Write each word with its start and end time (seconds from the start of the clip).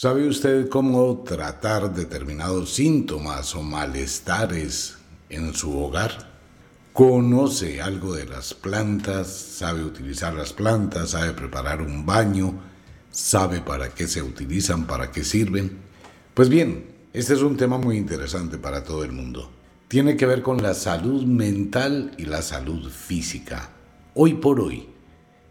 ¿Sabe 0.00 0.26
usted 0.26 0.70
cómo 0.70 1.24
tratar 1.26 1.92
determinados 1.92 2.72
síntomas 2.72 3.54
o 3.54 3.62
malestares 3.62 4.96
en 5.28 5.52
su 5.52 5.78
hogar? 5.78 6.30
¿Conoce 6.94 7.82
algo 7.82 8.14
de 8.14 8.24
las 8.24 8.54
plantas? 8.54 9.26
¿Sabe 9.28 9.84
utilizar 9.84 10.32
las 10.32 10.54
plantas? 10.54 11.10
¿Sabe 11.10 11.34
preparar 11.34 11.82
un 11.82 12.06
baño? 12.06 12.54
¿Sabe 13.10 13.60
para 13.60 13.90
qué 13.90 14.08
se 14.08 14.22
utilizan? 14.22 14.86
¿Para 14.86 15.12
qué 15.12 15.22
sirven? 15.22 15.76
Pues 16.32 16.48
bien, 16.48 16.86
este 17.12 17.34
es 17.34 17.42
un 17.42 17.58
tema 17.58 17.76
muy 17.76 17.98
interesante 17.98 18.56
para 18.56 18.82
todo 18.82 19.04
el 19.04 19.12
mundo. 19.12 19.52
Tiene 19.86 20.16
que 20.16 20.24
ver 20.24 20.40
con 20.40 20.62
la 20.62 20.72
salud 20.72 21.24
mental 21.24 22.12
y 22.16 22.24
la 22.24 22.40
salud 22.40 22.88
física. 22.90 23.68
Hoy 24.14 24.32
por 24.32 24.60
hoy, 24.60 24.88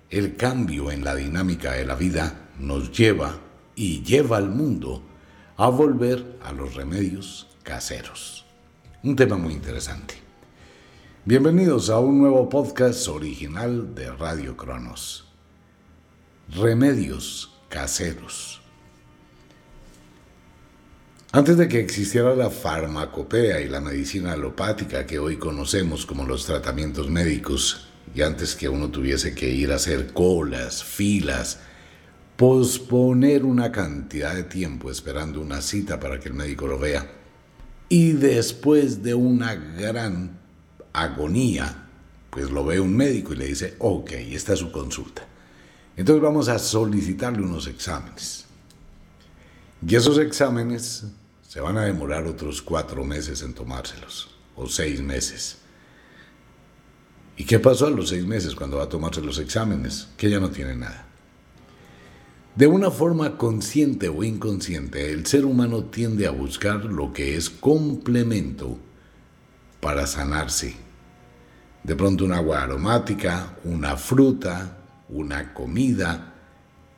el 0.09 0.35
cambio 0.35 0.89
en 0.89 1.03
la 1.03 1.13
dinámica 1.13 1.73
de 1.73 1.85
la 1.85 1.93
vida 1.93 2.49
nos 2.57 2.91
lleva 2.91 3.41
y 3.79 4.03
lleva 4.03 4.35
al 4.35 4.49
mundo 4.49 5.01
a 5.55 5.69
volver 5.69 6.37
a 6.43 6.51
los 6.51 6.75
remedios 6.75 7.47
caseros. 7.63 8.43
Un 9.03 9.15
tema 9.15 9.37
muy 9.37 9.53
interesante. 9.53 10.15
Bienvenidos 11.23 11.89
a 11.89 11.97
un 11.99 12.19
nuevo 12.19 12.49
podcast 12.49 13.07
original 13.07 13.95
de 13.95 14.11
Radio 14.11 14.57
Cronos. 14.57 15.29
Remedios 16.49 17.57
caseros. 17.69 18.59
Antes 21.31 21.55
de 21.55 21.69
que 21.69 21.79
existiera 21.79 22.35
la 22.35 22.49
farmacopea 22.49 23.61
y 23.61 23.69
la 23.69 23.79
medicina 23.79 24.33
alopática 24.33 25.05
que 25.05 25.19
hoy 25.19 25.37
conocemos 25.37 26.05
como 26.05 26.25
los 26.25 26.45
tratamientos 26.45 27.09
médicos, 27.09 27.87
y 28.13 28.23
antes 28.23 28.55
que 28.55 28.67
uno 28.67 28.89
tuviese 28.89 29.33
que 29.33 29.47
ir 29.49 29.71
a 29.71 29.75
hacer 29.75 30.11
colas, 30.11 30.83
filas, 30.83 31.61
posponer 32.39 33.43
una 33.43 33.69
cantidad 33.69 34.33
de 34.33 34.43
tiempo 34.43 34.89
esperando 34.89 35.41
una 35.41 35.61
cita 35.61 35.99
para 35.99 36.21
que 36.21 36.29
el 36.29 36.35
médico 36.35 36.67
lo 36.67 36.79
vea. 36.79 37.05
Y 37.89 38.13
después 38.13 39.03
de 39.03 39.13
una 39.13 39.55
gran 39.55 40.39
agonía, 40.93 41.89
pues 42.29 42.49
lo 42.49 42.63
ve 42.63 42.79
un 42.79 42.95
médico 42.95 43.33
y 43.33 43.35
le 43.35 43.47
dice, 43.47 43.75
ok, 43.79 44.11
esta 44.11 44.53
es 44.53 44.59
su 44.59 44.71
consulta. 44.71 45.27
Entonces 45.97 46.23
vamos 46.23 46.47
a 46.47 46.59
solicitarle 46.59 47.41
unos 47.41 47.67
exámenes. 47.67 48.45
Y 49.85 49.93
esos 49.95 50.17
exámenes 50.17 51.03
se 51.45 51.59
van 51.59 51.77
a 51.77 51.83
demorar 51.83 52.25
otros 52.25 52.61
cuatro 52.61 53.03
meses 53.03 53.41
en 53.41 53.53
tomárselos, 53.53 54.33
o 54.55 54.65
seis 54.65 55.01
meses. 55.01 55.57
¿Y 57.35 57.43
qué 57.43 57.59
pasó 57.59 57.87
a 57.87 57.89
los 57.89 58.07
seis 58.07 58.25
meses 58.25 58.55
cuando 58.55 58.77
va 58.77 58.83
a 58.83 58.89
tomarse 58.89 59.19
los 59.19 59.39
exámenes? 59.39 60.07
Que 60.15 60.29
ya 60.29 60.39
no 60.39 60.49
tiene 60.49 60.77
nada. 60.77 61.08
De 62.59 62.67
una 62.67 62.91
forma 62.91 63.37
consciente 63.37 64.09
o 64.09 64.21
inconsciente, 64.21 65.13
el 65.13 65.25
ser 65.25 65.45
humano 65.45 65.85
tiende 65.85 66.27
a 66.27 66.31
buscar 66.31 66.83
lo 66.83 67.13
que 67.13 67.37
es 67.37 67.49
complemento 67.49 68.77
para 69.79 70.05
sanarse. 70.05 70.75
De 71.85 71.95
pronto 71.95 72.25
un 72.25 72.33
agua 72.33 72.61
aromática, 72.61 73.57
una 73.63 73.95
fruta, 73.95 74.77
una 75.07 75.53
comida, 75.53 76.35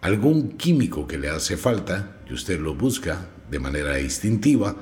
algún 0.02 0.58
químico 0.58 1.06
que 1.06 1.20
le 1.20 1.30
hace 1.30 1.58
falta 1.58 2.18
y 2.28 2.34
usted 2.34 2.60
lo 2.60 2.74
busca 2.74 3.28
de 3.52 3.60
manera 3.60 4.00
instintiva 4.00 4.76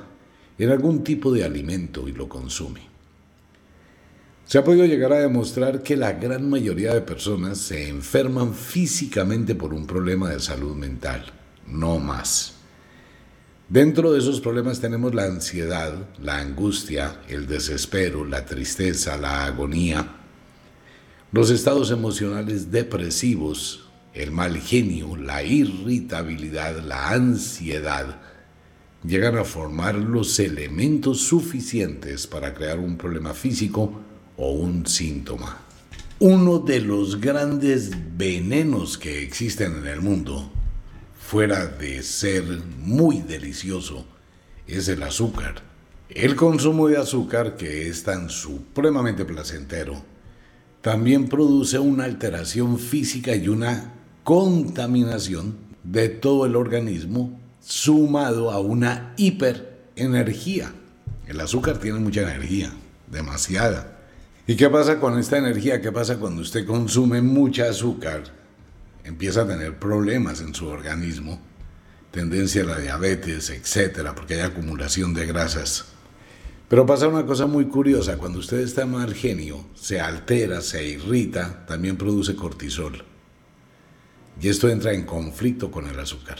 en 0.56 0.70
algún 0.70 1.04
tipo 1.04 1.30
de 1.30 1.44
alimento 1.44 2.08
y 2.08 2.12
lo 2.12 2.26
consume. 2.26 2.89
Se 4.50 4.58
ha 4.58 4.64
podido 4.64 4.84
llegar 4.84 5.12
a 5.12 5.20
demostrar 5.20 5.80
que 5.84 5.96
la 5.96 6.14
gran 6.14 6.50
mayoría 6.50 6.92
de 6.92 7.02
personas 7.02 7.56
se 7.58 7.88
enferman 7.88 8.52
físicamente 8.52 9.54
por 9.54 9.72
un 9.72 9.86
problema 9.86 10.28
de 10.28 10.40
salud 10.40 10.74
mental, 10.74 11.24
no 11.68 12.00
más. 12.00 12.54
Dentro 13.68 14.12
de 14.12 14.18
esos 14.18 14.40
problemas 14.40 14.80
tenemos 14.80 15.14
la 15.14 15.26
ansiedad, 15.26 15.94
la 16.20 16.38
angustia, 16.40 17.20
el 17.28 17.46
desespero, 17.46 18.24
la 18.24 18.44
tristeza, 18.44 19.16
la 19.16 19.44
agonía, 19.44 20.16
los 21.30 21.50
estados 21.50 21.92
emocionales 21.92 22.72
depresivos, 22.72 23.88
el 24.14 24.32
mal 24.32 24.58
genio, 24.58 25.16
la 25.16 25.44
irritabilidad, 25.44 26.80
la 26.80 27.10
ansiedad, 27.10 28.20
llegan 29.04 29.38
a 29.38 29.44
formar 29.44 29.94
los 29.94 30.40
elementos 30.40 31.20
suficientes 31.20 32.26
para 32.26 32.52
crear 32.52 32.80
un 32.80 32.96
problema 32.96 33.32
físico 33.32 34.09
o 34.40 34.52
un 34.52 34.86
síntoma. 34.86 35.58
Uno 36.18 36.58
de 36.58 36.80
los 36.80 37.20
grandes 37.20 37.90
venenos 38.16 38.96
que 38.96 39.22
existen 39.22 39.78
en 39.78 39.86
el 39.86 40.00
mundo, 40.00 40.50
fuera 41.18 41.66
de 41.66 42.02
ser 42.02 42.44
muy 42.78 43.20
delicioso, 43.20 44.06
es 44.66 44.88
el 44.88 45.02
azúcar. 45.02 45.62
El 46.08 46.36
consumo 46.36 46.88
de 46.88 46.96
azúcar, 46.96 47.56
que 47.56 47.88
es 47.88 48.02
tan 48.02 48.30
supremamente 48.30 49.24
placentero, 49.26 50.02
también 50.80 51.28
produce 51.28 51.78
una 51.78 52.04
alteración 52.04 52.78
física 52.78 53.36
y 53.36 53.48
una 53.48 53.92
contaminación 54.24 55.56
de 55.84 56.08
todo 56.08 56.46
el 56.46 56.56
organismo 56.56 57.38
sumado 57.60 58.50
a 58.50 58.58
una 58.58 59.12
hiperenergía. 59.18 60.72
El 61.26 61.40
azúcar 61.40 61.78
tiene 61.78 62.00
mucha 62.00 62.22
energía, 62.22 62.72
demasiada. 63.10 63.99
¿Y 64.50 64.56
qué 64.56 64.68
pasa 64.68 64.98
con 64.98 65.16
esta 65.16 65.38
energía? 65.38 65.80
¿Qué 65.80 65.92
pasa 65.92 66.18
cuando 66.18 66.42
usted 66.42 66.66
consume 66.66 67.22
mucha 67.22 67.68
azúcar? 67.68 68.24
Empieza 69.04 69.42
a 69.42 69.46
tener 69.46 69.78
problemas 69.78 70.40
en 70.40 70.56
su 70.56 70.66
organismo, 70.66 71.40
tendencia 72.10 72.64
a 72.64 72.66
la 72.66 72.78
diabetes, 72.80 73.48
etcétera, 73.50 74.12
porque 74.12 74.34
hay 74.34 74.40
acumulación 74.40 75.14
de 75.14 75.24
grasas. 75.24 75.84
Pero 76.68 76.84
pasa 76.84 77.06
una 77.06 77.24
cosa 77.24 77.46
muy 77.46 77.66
curiosa, 77.66 78.18
cuando 78.18 78.40
usted 78.40 78.58
está 78.58 78.86
mal 78.86 79.14
genio, 79.14 79.66
se 79.76 80.00
altera, 80.00 80.62
se 80.62 80.84
irrita, 80.84 81.64
también 81.66 81.96
produce 81.96 82.34
cortisol. 82.34 83.04
Y 84.42 84.48
esto 84.48 84.68
entra 84.68 84.92
en 84.92 85.06
conflicto 85.06 85.70
con 85.70 85.86
el 85.86 86.00
azúcar. 86.00 86.38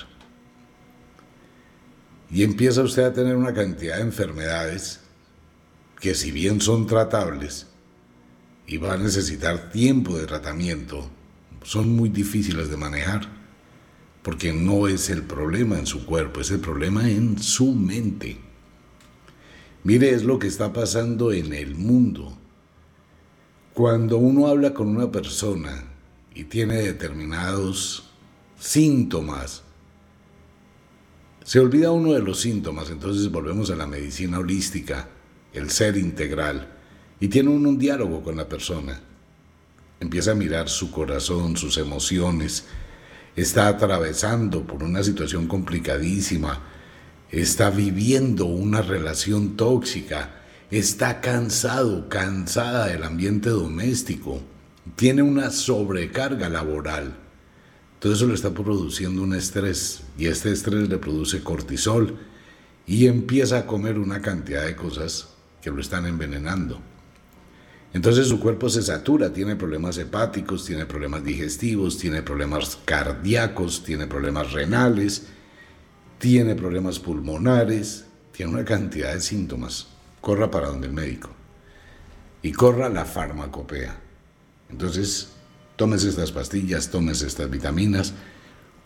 Y 2.28 2.42
empieza 2.42 2.82
usted 2.82 3.04
a 3.04 3.12
tener 3.12 3.36
una 3.36 3.54
cantidad 3.54 3.98
de 3.98 4.02
enfermedades 4.02 4.98
que 6.00 6.16
si 6.16 6.32
bien 6.32 6.60
son 6.60 6.88
tratables, 6.88 7.68
y 8.70 8.76
va 8.76 8.92
a 8.92 8.96
necesitar 8.96 9.72
tiempo 9.72 10.16
de 10.16 10.26
tratamiento, 10.26 11.10
son 11.64 11.90
muy 11.90 12.08
difíciles 12.08 12.70
de 12.70 12.76
manejar, 12.76 13.28
porque 14.22 14.52
no 14.52 14.86
es 14.86 15.10
el 15.10 15.24
problema 15.24 15.76
en 15.76 15.86
su 15.86 16.06
cuerpo, 16.06 16.40
es 16.40 16.52
el 16.52 16.60
problema 16.60 17.10
en 17.10 17.36
su 17.40 17.74
mente. 17.74 18.36
Mire, 19.82 20.10
es 20.10 20.22
lo 20.22 20.38
que 20.38 20.46
está 20.46 20.72
pasando 20.72 21.32
en 21.32 21.52
el 21.52 21.74
mundo. 21.74 22.38
Cuando 23.74 24.18
uno 24.18 24.46
habla 24.46 24.72
con 24.72 24.86
una 24.86 25.10
persona 25.10 25.86
y 26.32 26.44
tiene 26.44 26.76
determinados 26.76 28.04
síntomas, 28.56 29.64
se 31.42 31.58
olvida 31.58 31.90
uno 31.90 32.12
de 32.12 32.22
los 32.22 32.38
síntomas, 32.38 32.88
entonces 32.90 33.32
volvemos 33.32 33.68
a 33.72 33.74
la 33.74 33.88
medicina 33.88 34.38
holística, 34.38 35.08
el 35.52 35.70
ser 35.70 35.96
integral 35.96 36.76
y 37.20 37.28
tiene 37.28 37.50
un 37.50 37.78
diálogo 37.78 38.22
con 38.22 38.36
la 38.36 38.48
persona. 38.48 38.98
Empieza 40.00 40.32
a 40.32 40.34
mirar 40.34 40.70
su 40.70 40.90
corazón, 40.90 41.58
sus 41.58 41.76
emociones. 41.76 42.64
Está 43.36 43.68
atravesando 43.68 44.66
por 44.66 44.82
una 44.82 45.04
situación 45.04 45.46
complicadísima. 45.46 46.62
Está 47.30 47.68
viviendo 47.68 48.46
una 48.46 48.80
relación 48.80 49.56
tóxica. 49.56 50.40
Está 50.70 51.20
cansado, 51.20 52.08
cansada 52.08 52.86
del 52.86 53.04
ambiente 53.04 53.50
doméstico. 53.50 54.40
Tiene 54.96 55.20
una 55.20 55.50
sobrecarga 55.50 56.48
laboral. 56.48 57.14
Todo 57.98 58.14
eso 58.14 58.26
le 58.26 58.34
está 58.34 58.54
produciendo 58.54 59.22
un 59.22 59.34
estrés 59.34 60.04
y 60.16 60.26
este 60.26 60.50
estrés 60.50 60.88
le 60.88 60.96
produce 60.96 61.42
cortisol 61.42 62.16
y 62.86 63.06
empieza 63.06 63.58
a 63.58 63.66
comer 63.66 63.98
una 63.98 64.22
cantidad 64.22 64.64
de 64.64 64.74
cosas 64.74 65.28
que 65.60 65.70
lo 65.70 65.82
están 65.82 66.06
envenenando. 66.06 66.80
Entonces 67.92 68.28
su 68.28 68.38
cuerpo 68.38 68.68
se 68.68 68.82
satura, 68.82 69.32
tiene 69.32 69.56
problemas 69.56 69.98
hepáticos, 69.98 70.64
tiene 70.64 70.86
problemas 70.86 71.24
digestivos, 71.24 71.98
tiene 71.98 72.22
problemas 72.22 72.78
cardíacos, 72.84 73.82
tiene 73.82 74.06
problemas 74.06 74.52
renales, 74.52 75.26
tiene 76.18 76.54
problemas 76.54 77.00
pulmonares, 77.00 78.04
tiene 78.30 78.52
una 78.52 78.64
cantidad 78.64 79.12
de 79.12 79.20
síntomas. 79.20 79.88
Corra 80.20 80.50
para 80.50 80.68
donde 80.68 80.86
el 80.86 80.92
médico. 80.92 81.30
Y 82.42 82.52
corra 82.52 82.88
la 82.88 83.04
farmacopea. 83.04 83.98
Entonces, 84.70 85.30
tómese 85.76 86.08
estas 86.10 86.30
pastillas, 86.30 86.90
tómese 86.90 87.26
estas 87.26 87.50
vitaminas. 87.50 88.14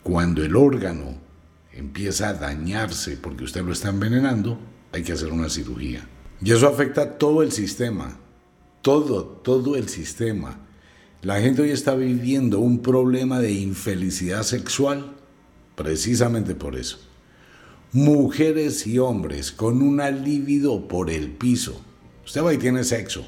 Cuando 0.01 0.43
el 0.43 0.55
órgano 0.55 1.17
empieza 1.73 2.29
a 2.29 2.33
dañarse 2.33 3.17
porque 3.17 3.43
usted 3.43 3.63
lo 3.63 3.73
está 3.73 3.89
envenenando, 3.89 4.57
hay 4.91 5.03
que 5.03 5.13
hacer 5.13 5.31
una 5.31 5.49
cirugía. 5.49 6.07
Y 6.41 6.51
eso 6.51 6.67
afecta 6.67 7.01
a 7.01 7.17
todo 7.17 7.43
el 7.43 7.51
sistema, 7.51 8.17
todo, 8.85 9.23
todo 9.25 9.75
el 9.77 9.89
sistema. 9.89 10.59
La 11.23 11.41
gente 11.41 11.63
hoy 11.63 11.71
está 11.71 11.95
viviendo 11.95 12.59
un 12.59 12.83
problema 12.83 13.39
de 13.39 13.51
infelicidad 13.51 14.43
sexual 14.43 15.15
precisamente 15.75 16.53
por 16.53 16.75
eso. 16.75 16.99
Mujeres 17.93 18.85
y 18.85 18.99
hombres 18.99 19.51
con 19.51 19.81
una 19.81 20.11
libido 20.11 20.87
por 20.87 21.09
el 21.09 21.31
piso. 21.31 21.81
Usted 22.27 22.43
va 22.43 22.53
y 22.53 22.59
tiene 22.59 22.83
sexo, 22.83 23.25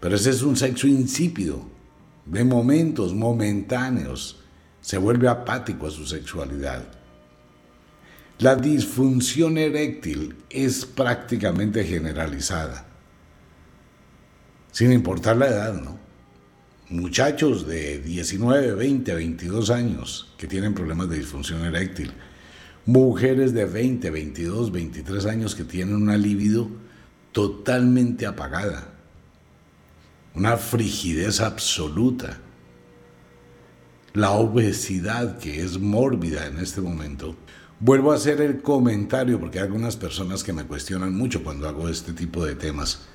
pero 0.00 0.16
ese 0.16 0.30
es 0.30 0.40
un 0.40 0.56
sexo 0.56 0.86
insípido, 0.86 1.60
de 2.24 2.42
momentos, 2.42 3.12
momentáneos. 3.12 4.40
Se 4.80 4.96
vuelve 4.96 5.28
apático 5.28 5.88
a 5.88 5.90
su 5.90 6.06
sexualidad. 6.06 6.88
La 8.38 8.56
disfunción 8.56 9.58
eréctil 9.58 10.36
es 10.48 10.86
prácticamente 10.86 11.84
generalizada, 11.84 12.87
sin 14.78 14.92
importar 14.92 15.36
la 15.36 15.48
edad, 15.48 15.82
¿no? 15.82 15.98
Muchachos 16.88 17.66
de 17.66 17.98
19, 17.98 18.74
20, 18.74 19.12
22 19.12 19.70
años 19.70 20.32
que 20.38 20.46
tienen 20.46 20.72
problemas 20.72 21.10
de 21.10 21.18
disfunción 21.18 21.64
eréctil, 21.64 22.12
mujeres 22.86 23.52
de 23.52 23.64
20, 23.64 24.08
22, 24.08 24.70
23 24.70 25.26
años 25.26 25.56
que 25.56 25.64
tienen 25.64 25.96
una 25.96 26.16
libido 26.16 26.68
totalmente 27.32 28.24
apagada, 28.24 28.94
una 30.36 30.56
frigidez 30.56 31.40
absoluta, 31.40 32.38
la 34.14 34.30
obesidad 34.30 35.38
que 35.38 35.60
es 35.60 35.80
mórbida 35.80 36.46
en 36.46 36.58
este 36.58 36.80
momento 36.80 37.34
Vuelvo 37.80 38.10
a 38.10 38.16
hacer 38.16 38.40
el 38.40 38.60
comentario 38.60 39.40
porque 39.40 39.58
hay 39.58 39.66
algunas 39.66 39.96
personas 39.96 40.44
que 40.44 40.52
me 40.52 40.64
cuestionan 40.64 41.14
mucho 41.14 41.44
cuando 41.44 41.68
hago 41.68 41.88
este 41.88 42.12
tipo 42.12 42.44
de 42.44 42.56
temas. 42.56 43.06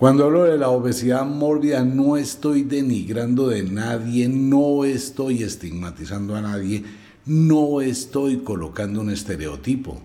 Cuando 0.00 0.24
hablo 0.24 0.44
de 0.44 0.56
la 0.56 0.70
obesidad 0.70 1.26
mórbida 1.26 1.84
no 1.84 2.16
estoy 2.16 2.62
denigrando 2.62 3.48
de 3.48 3.64
nadie, 3.64 4.30
no 4.30 4.86
estoy 4.86 5.42
estigmatizando 5.42 6.34
a 6.36 6.40
nadie, 6.40 6.84
no 7.26 7.82
estoy 7.82 8.38
colocando 8.38 9.02
un 9.02 9.10
estereotipo. 9.10 10.00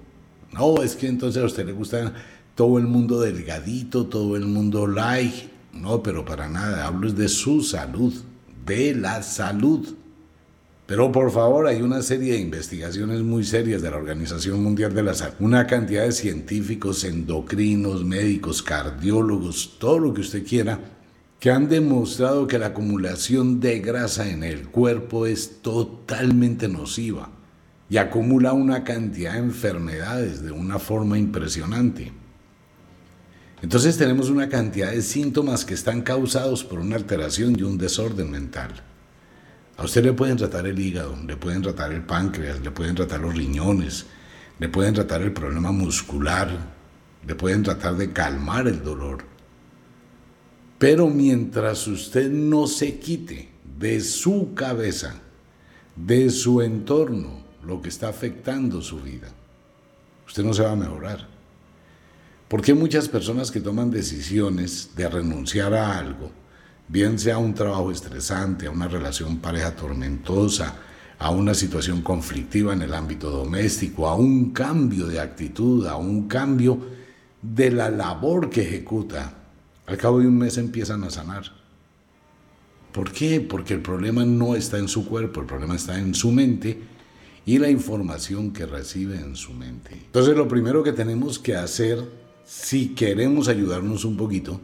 No, 0.52 0.84
es 0.84 0.98
que 0.98 1.08
entonces 1.08 1.42
a 1.42 1.46
usted 1.46 1.66
le 1.66 1.72
gusta 1.72 2.14
todo 2.56 2.78
el 2.78 2.88
mundo 2.88 3.22
delgadito, 3.22 4.08
todo 4.08 4.36
el 4.36 4.46
mundo 4.46 4.86
light. 4.86 5.46
No, 5.72 6.04
pero 6.04 6.26
para 6.26 6.50
nada, 6.50 6.86
hablo 6.88 7.10
de 7.14 7.30
su 7.30 7.62
salud, 7.62 8.14
de 8.66 8.96
la 8.96 9.24
salud. 9.24 9.96
Pero 10.88 11.12
por 11.12 11.32
favor, 11.32 11.66
hay 11.66 11.82
una 11.82 12.04
serie 12.04 12.34
de 12.34 12.40
investigaciones 12.40 13.22
muy 13.22 13.44
serias 13.44 13.82
de 13.82 13.90
la 13.90 13.98
Organización 13.98 14.62
Mundial 14.62 14.94
de 14.94 15.02
la 15.02 15.16
Salud, 15.16 15.34
una 15.40 15.66
cantidad 15.66 16.04
de 16.04 16.12
científicos, 16.12 17.04
endocrinos, 17.04 18.06
médicos, 18.06 18.62
cardiólogos, 18.62 19.78
todo 19.80 19.98
lo 19.98 20.14
que 20.14 20.22
usted 20.22 20.46
quiera, 20.46 20.80
que 21.40 21.50
han 21.50 21.70
demostrado 21.70 22.46
que 22.46 22.60
la 22.60 22.68
acumulación 22.68 23.60
de 23.60 23.80
grasa 23.80 24.30
en 24.30 24.44
el 24.44 24.68
cuerpo 24.68 25.26
es 25.26 25.62
totalmente 25.64 26.68
nociva 26.68 27.32
y 27.90 27.98
acumula 27.98 28.54
una 28.54 28.84
cantidad 28.84 29.34
de 29.34 29.40
enfermedades 29.40 30.44
de 30.44 30.52
una 30.52 30.78
forma 30.78 31.18
impresionante. 31.18 32.12
Entonces 33.64 33.98
tenemos 33.98 34.30
una 34.30 34.50
cantidad 34.50 34.92
de 34.92 35.02
síntomas 35.02 35.66
que 35.66 35.74
están 35.74 36.04
causados 36.04 36.64
por 36.64 36.80
una 36.80 36.96
alteración 36.96 37.58
y 37.58 37.64
un 37.64 37.80
desorden 37.80 38.30
mental. 38.30 38.84
A 39.78 39.84
usted 39.84 40.04
le 40.04 40.14
pueden 40.14 40.38
tratar 40.38 40.66
el 40.68 40.80
hígado, 40.80 41.18
le 41.28 41.36
pueden 41.36 41.62
tratar 41.62 41.92
el 41.92 42.04
páncreas, 42.04 42.62
le 42.62 42.72
pueden 42.72 42.96
tratar 42.96 43.20
los 43.20 43.36
riñones, 43.36 44.06
le 44.58 44.70
pueden 44.70 44.94
tratar 44.94 45.22
el 45.22 45.34
problema 45.34 45.72
muscular, 45.72 46.50
le 47.28 47.36
pueden 47.36 47.64
tratar 47.64 47.96
de 47.96 48.14
calmar 48.14 48.68
el 48.68 48.84
dolor. 48.84 49.26
Pero 50.78 51.10
mientras 51.10 51.88
usted 51.88 52.32
no 52.32 52.68
se 52.68 53.00
quite 53.00 53.50
de 53.78 54.00
su 54.00 54.54
cabeza, 54.54 55.16
de 55.96 56.30
su 56.30 56.62
entorno, 56.62 57.44
lo 57.66 57.82
que 57.82 57.90
está 57.90 58.10
afectando 58.10 58.82
su 58.82 59.02
vida, 59.02 59.28
usted 60.26 60.44
no 60.44 60.54
se 60.54 60.64
va 60.64 60.72
a 60.72 60.78
mejorar. 60.78 61.28
Porque 62.48 62.74
muchas 62.74 63.10
personas 63.10 63.52
que 63.52 63.60
toman 63.60 63.92
decisiones 63.92 64.92
de 64.96 65.10
renunciar 65.10 65.74
a 65.74 65.98
algo 65.98 66.32
bien 66.88 67.18
sea 67.20 67.38
un 67.38 67.54
trabajo 67.54 67.92
estresante, 67.92 68.68
a 68.68 68.72
una 68.72 68.88
relación 68.88 69.38
pareja 69.38 69.76
tormentosa, 69.76 70.76
a 71.18 71.30
una 71.30 71.54
situación 71.54 72.02
conflictiva 72.02 72.74
en 72.74 72.82
el 72.82 72.94
ámbito 72.94 73.30
doméstico, 73.30 74.08
a 74.08 74.16
un 74.16 74.52
cambio 74.52 75.08
de 75.08 75.20
actitud, 75.20 75.88
a 75.88 75.96
un 75.96 76.28
cambio 76.28 76.80
de 77.42 77.72
la 77.72 77.90
labor 77.90 78.50
que 78.50 78.62
ejecuta. 78.62 79.34
Al 79.88 79.98
cabo 79.98 80.20
de 80.20 80.28
un 80.28 80.38
mes 80.38 80.58
empiezan 80.58 81.04
a 81.04 81.10
sanar. 81.10 81.44
¿Por 82.92 83.12
qué? 83.12 83.42
Porque 83.42 83.74
el 83.74 83.82
problema 83.82 84.26
no 84.26 84.56
está 84.56 84.78
en 84.78 84.88
su 84.88 85.06
cuerpo, 85.06 85.42
el 85.42 85.46
problema 85.46 85.76
está 85.76 86.00
en 86.00 86.14
su 86.14 86.32
mente 86.32 86.82
y 87.46 87.60
la 87.60 87.70
información 87.70 88.52
que 88.52 88.66
recibe 88.66 89.18
en 89.18 89.36
su 89.36 89.54
mente. 89.54 89.92
Entonces 89.94 90.36
lo 90.36 90.48
primero 90.48 90.82
que 90.84 90.94
tenemos 90.94 91.38
que 91.38 91.56
hacer, 91.56 92.04
si 92.46 92.96
queremos 92.96 93.48
ayudarnos 93.48 94.06
un 94.06 94.18
poquito, 94.18 94.60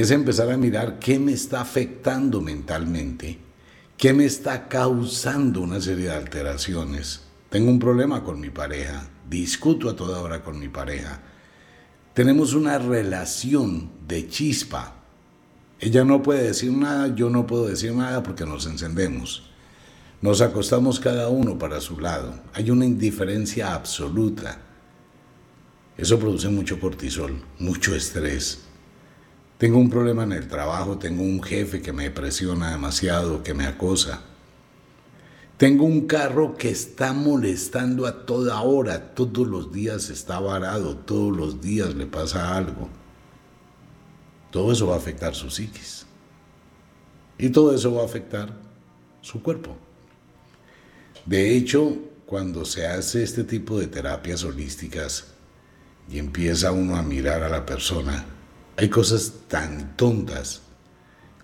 es 0.00 0.10
empezar 0.10 0.50
a 0.50 0.56
mirar 0.56 0.98
qué 0.98 1.18
me 1.18 1.32
está 1.32 1.60
afectando 1.60 2.40
mentalmente, 2.40 3.38
qué 3.98 4.12
me 4.14 4.24
está 4.24 4.68
causando 4.68 5.60
una 5.60 5.80
serie 5.80 6.06
de 6.06 6.14
alteraciones. 6.14 7.22
Tengo 7.50 7.70
un 7.70 7.78
problema 7.78 8.24
con 8.24 8.40
mi 8.40 8.48
pareja, 8.48 9.06
discuto 9.28 9.90
a 9.90 9.96
toda 9.96 10.20
hora 10.20 10.42
con 10.42 10.58
mi 10.58 10.68
pareja. 10.68 11.20
Tenemos 12.14 12.54
una 12.54 12.78
relación 12.78 13.90
de 14.08 14.28
chispa. 14.28 14.94
Ella 15.78 16.04
no 16.04 16.22
puede 16.22 16.44
decir 16.44 16.72
nada, 16.72 17.14
yo 17.14 17.28
no 17.28 17.46
puedo 17.46 17.66
decir 17.66 17.92
nada 17.92 18.22
porque 18.22 18.46
nos 18.46 18.66
encendemos. 18.66 19.50
Nos 20.22 20.40
acostamos 20.40 21.00
cada 21.00 21.28
uno 21.28 21.58
para 21.58 21.80
su 21.80 21.98
lado. 21.98 22.34
Hay 22.54 22.70
una 22.70 22.86
indiferencia 22.86 23.74
absoluta. 23.74 24.58
Eso 25.98 26.18
produce 26.18 26.48
mucho 26.48 26.78
cortisol, 26.80 27.42
mucho 27.58 27.94
estrés. 27.94 28.61
Tengo 29.62 29.78
un 29.78 29.90
problema 29.90 30.24
en 30.24 30.32
el 30.32 30.48
trabajo, 30.48 30.98
tengo 30.98 31.22
un 31.22 31.40
jefe 31.40 31.80
que 31.80 31.92
me 31.92 32.10
presiona 32.10 32.72
demasiado, 32.72 33.44
que 33.44 33.54
me 33.54 33.64
acosa. 33.64 34.20
Tengo 35.56 35.84
un 35.84 36.08
carro 36.08 36.56
que 36.56 36.68
está 36.68 37.12
molestando 37.12 38.08
a 38.08 38.26
toda 38.26 38.60
hora, 38.62 39.14
todos 39.14 39.46
los 39.46 39.70
días 39.70 40.10
está 40.10 40.40
varado, 40.40 40.96
todos 40.96 41.36
los 41.36 41.60
días 41.60 41.94
le 41.94 42.06
pasa 42.06 42.56
algo. 42.56 42.88
Todo 44.50 44.72
eso 44.72 44.88
va 44.88 44.96
a 44.96 44.98
afectar 44.98 45.36
su 45.36 45.48
psiquis. 45.48 46.06
Y 47.38 47.50
todo 47.50 47.72
eso 47.72 47.94
va 47.94 48.02
a 48.02 48.06
afectar 48.06 48.52
su 49.20 49.44
cuerpo. 49.44 49.76
De 51.24 51.56
hecho, 51.56 51.98
cuando 52.26 52.64
se 52.64 52.88
hace 52.88 53.22
este 53.22 53.44
tipo 53.44 53.78
de 53.78 53.86
terapias 53.86 54.42
holísticas 54.42 55.28
y 56.10 56.18
empieza 56.18 56.72
uno 56.72 56.96
a 56.96 57.02
mirar 57.04 57.44
a 57.44 57.48
la 57.48 57.64
persona, 57.64 58.26
hay 58.76 58.88
cosas 58.88 59.32
tan 59.48 59.96
tontas 59.96 60.62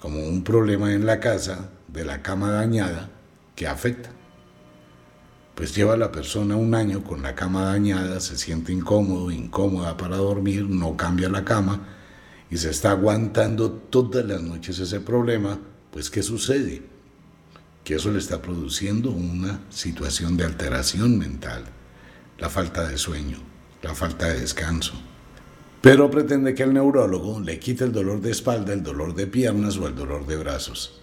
como 0.01 0.27
un 0.27 0.43
problema 0.45 0.93
en 0.93 1.05
la 1.05 1.21
casa 1.21 1.71
de 1.89 2.05
la 2.05 2.23
cama 2.23 2.51
dañada 2.53 3.11
que 3.55 3.67
afecta. 3.67 4.11
Pues 5.55 5.75
lleva 5.75 5.95
a 5.95 5.99
la 5.99 6.13
persona 6.13 6.57
un 6.57 6.75
año 6.75 7.03
con 7.03 7.21
la 7.21 7.35
cama 7.35 7.65
dañada, 7.65 8.21
se 8.21 8.39
siente 8.39 8.73
incómodo, 8.73 9.31
incómoda 9.31 9.97
para 9.97 10.17
dormir, 10.17 10.69
no 10.69 10.97
cambia 10.97 11.29
la 11.29 11.45
cama 11.45 11.87
y 12.51 12.57
se 12.57 12.71
está 12.71 12.93
aguantando 12.93 13.73
todas 13.73 14.25
las 14.25 14.41
noches 14.41 14.79
ese 14.79 15.01
problema, 15.01 15.59
pues 15.91 16.11
¿qué 16.11 16.23
sucede? 16.23 16.83
Que 17.85 17.97
eso 17.97 18.11
le 18.11 18.21
está 18.21 18.41
produciendo 18.41 19.11
una 19.11 19.61
situación 19.69 20.37
de 20.37 20.45
alteración 20.45 21.19
mental, 21.19 21.65
la 22.39 22.49
falta 22.49 22.89
de 22.89 22.97
sueño, 22.97 23.39
la 23.83 23.95
falta 23.95 24.29
de 24.29 24.41
descanso 24.41 24.95
pero 25.81 26.11
pretende 26.11 26.55
que 26.55 26.65
el 26.65 26.75
neurólogo 26.75 27.41
le 27.41 27.59
quite 27.59 27.85
el 27.85 27.93
dolor 27.93 28.21
de 28.21 28.31
espalda, 28.31 28.73
el 28.73 28.83
dolor 28.83 29.15
de 29.15 29.27
piernas 29.27 29.77
o 29.77 29.87
el 29.87 29.95
dolor 29.95 30.27
de 30.27 30.37
brazos. 30.37 31.01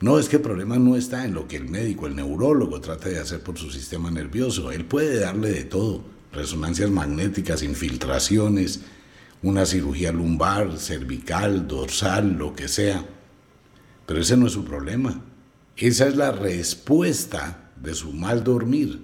No, 0.00 0.18
es 0.18 0.28
que 0.28 0.36
el 0.36 0.42
problema 0.42 0.78
no 0.78 0.96
está 0.96 1.24
en 1.24 1.34
lo 1.34 1.48
que 1.48 1.56
el 1.56 1.68
médico, 1.68 2.06
el 2.06 2.14
neurólogo 2.14 2.80
trata 2.80 3.08
de 3.08 3.18
hacer 3.18 3.40
por 3.40 3.56
su 3.58 3.70
sistema 3.70 4.10
nervioso. 4.10 4.70
Él 4.70 4.84
puede 4.84 5.18
darle 5.18 5.50
de 5.50 5.64
todo, 5.64 6.04
resonancias 6.32 6.90
magnéticas, 6.90 7.62
infiltraciones, 7.62 8.82
una 9.42 9.66
cirugía 9.66 10.12
lumbar, 10.12 10.78
cervical, 10.78 11.66
dorsal, 11.66 12.34
lo 12.34 12.54
que 12.54 12.68
sea. 12.68 13.04
Pero 14.06 14.20
ese 14.20 14.36
no 14.36 14.46
es 14.46 14.52
su 14.52 14.64
problema. 14.64 15.22
Esa 15.76 16.06
es 16.06 16.16
la 16.16 16.32
respuesta 16.32 17.72
de 17.76 17.94
su 17.94 18.12
mal 18.12 18.44
dormir. 18.44 19.00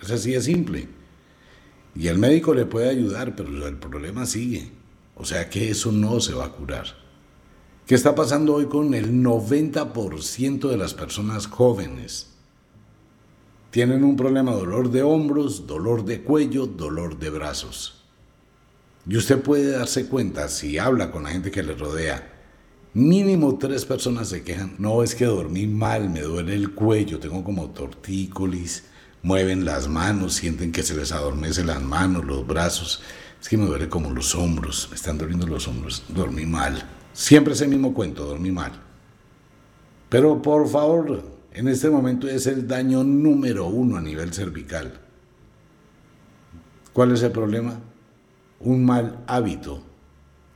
Es 0.00 0.10
así 0.10 0.32
de 0.32 0.40
simple. 0.40 0.99
Y 1.94 2.08
el 2.08 2.18
médico 2.18 2.54
le 2.54 2.66
puede 2.66 2.88
ayudar, 2.88 3.34
pero 3.34 3.66
el 3.66 3.76
problema 3.76 4.26
sigue. 4.26 4.70
O 5.16 5.24
sea 5.24 5.50
que 5.50 5.70
eso 5.70 5.92
no 5.92 6.20
se 6.20 6.34
va 6.34 6.46
a 6.46 6.52
curar. 6.52 6.86
¿Qué 7.86 7.94
está 7.94 8.14
pasando 8.14 8.54
hoy 8.54 8.66
con 8.66 8.94
el 8.94 9.22
90% 9.22 10.68
de 10.68 10.76
las 10.76 10.94
personas 10.94 11.46
jóvenes? 11.46 12.28
Tienen 13.70 14.04
un 14.04 14.16
problema, 14.16 14.52
dolor 14.52 14.90
de 14.90 15.02
hombros, 15.02 15.66
dolor 15.66 16.04
de 16.04 16.22
cuello, 16.22 16.66
dolor 16.66 17.18
de 17.18 17.30
brazos. 17.30 18.04
Y 19.08 19.16
usted 19.16 19.40
puede 19.40 19.70
darse 19.72 20.06
cuenta, 20.06 20.48
si 20.48 20.78
habla 20.78 21.10
con 21.10 21.24
la 21.24 21.30
gente 21.30 21.50
que 21.50 21.62
le 21.62 21.74
rodea, 21.74 22.32
mínimo 22.94 23.58
tres 23.58 23.84
personas 23.84 24.28
se 24.28 24.42
quejan. 24.42 24.74
No, 24.78 25.02
es 25.02 25.14
que 25.14 25.24
dormí 25.24 25.66
mal, 25.66 26.10
me 26.10 26.20
duele 26.20 26.54
el 26.54 26.74
cuello, 26.74 27.18
tengo 27.18 27.42
como 27.44 27.70
tortícolis, 27.70 28.84
mueven 29.22 29.64
las 29.64 29.88
manos, 29.88 30.34
sienten 30.34 30.72
que 30.72 30.82
se 30.82 30.94
les 30.94 31.12
adormece 31.12 31.64
las 31.64 31.82
manos, 31.82 32.24
los 32.24 32.46
brazos. 32.46 33.02
Es 33.40 33.48
que 33.48 33.56
me 33.56 33.66
duele 33.66 33.88
como 33.88 34.10
los 34.10 34.34
hombros, 34.34 34.88
me 34.90 34.96
están 34.96 35.18
doliendo 35.18 35.46
los 35.46 35.66
hombros, 35.68 36.04
dormí 36.08 36.46
mal. 36.46 36.82
Siempre 37.12 37.54
ese 37.54 37.66
mismo 37.66 37.94
cuento, 37.94 38.24
dormí 38.24 38.50
mal. 38.50 38.72
Pero 40.08 40.42
por 40.42 40.68
favor, 40.68 41.22
en 41.52 41.68
este 41.68 41.88
momento 41.90 42.28
es 42.28 42.46
el 42.46 42.66
daño 42.66 43.02
número 43.04 43.66
uno 43.66 43.96
a 43.96 44.00
nivel 44.00 44.32
cervical. 44.32 45.00
¿Cuál 46.92 47.12
es 47.12 47.22
el 47.22 47.30
problema? 47.30 47.78
Un 48.60 48.84
mal 48.84 49.24
hábito 49.26 49.82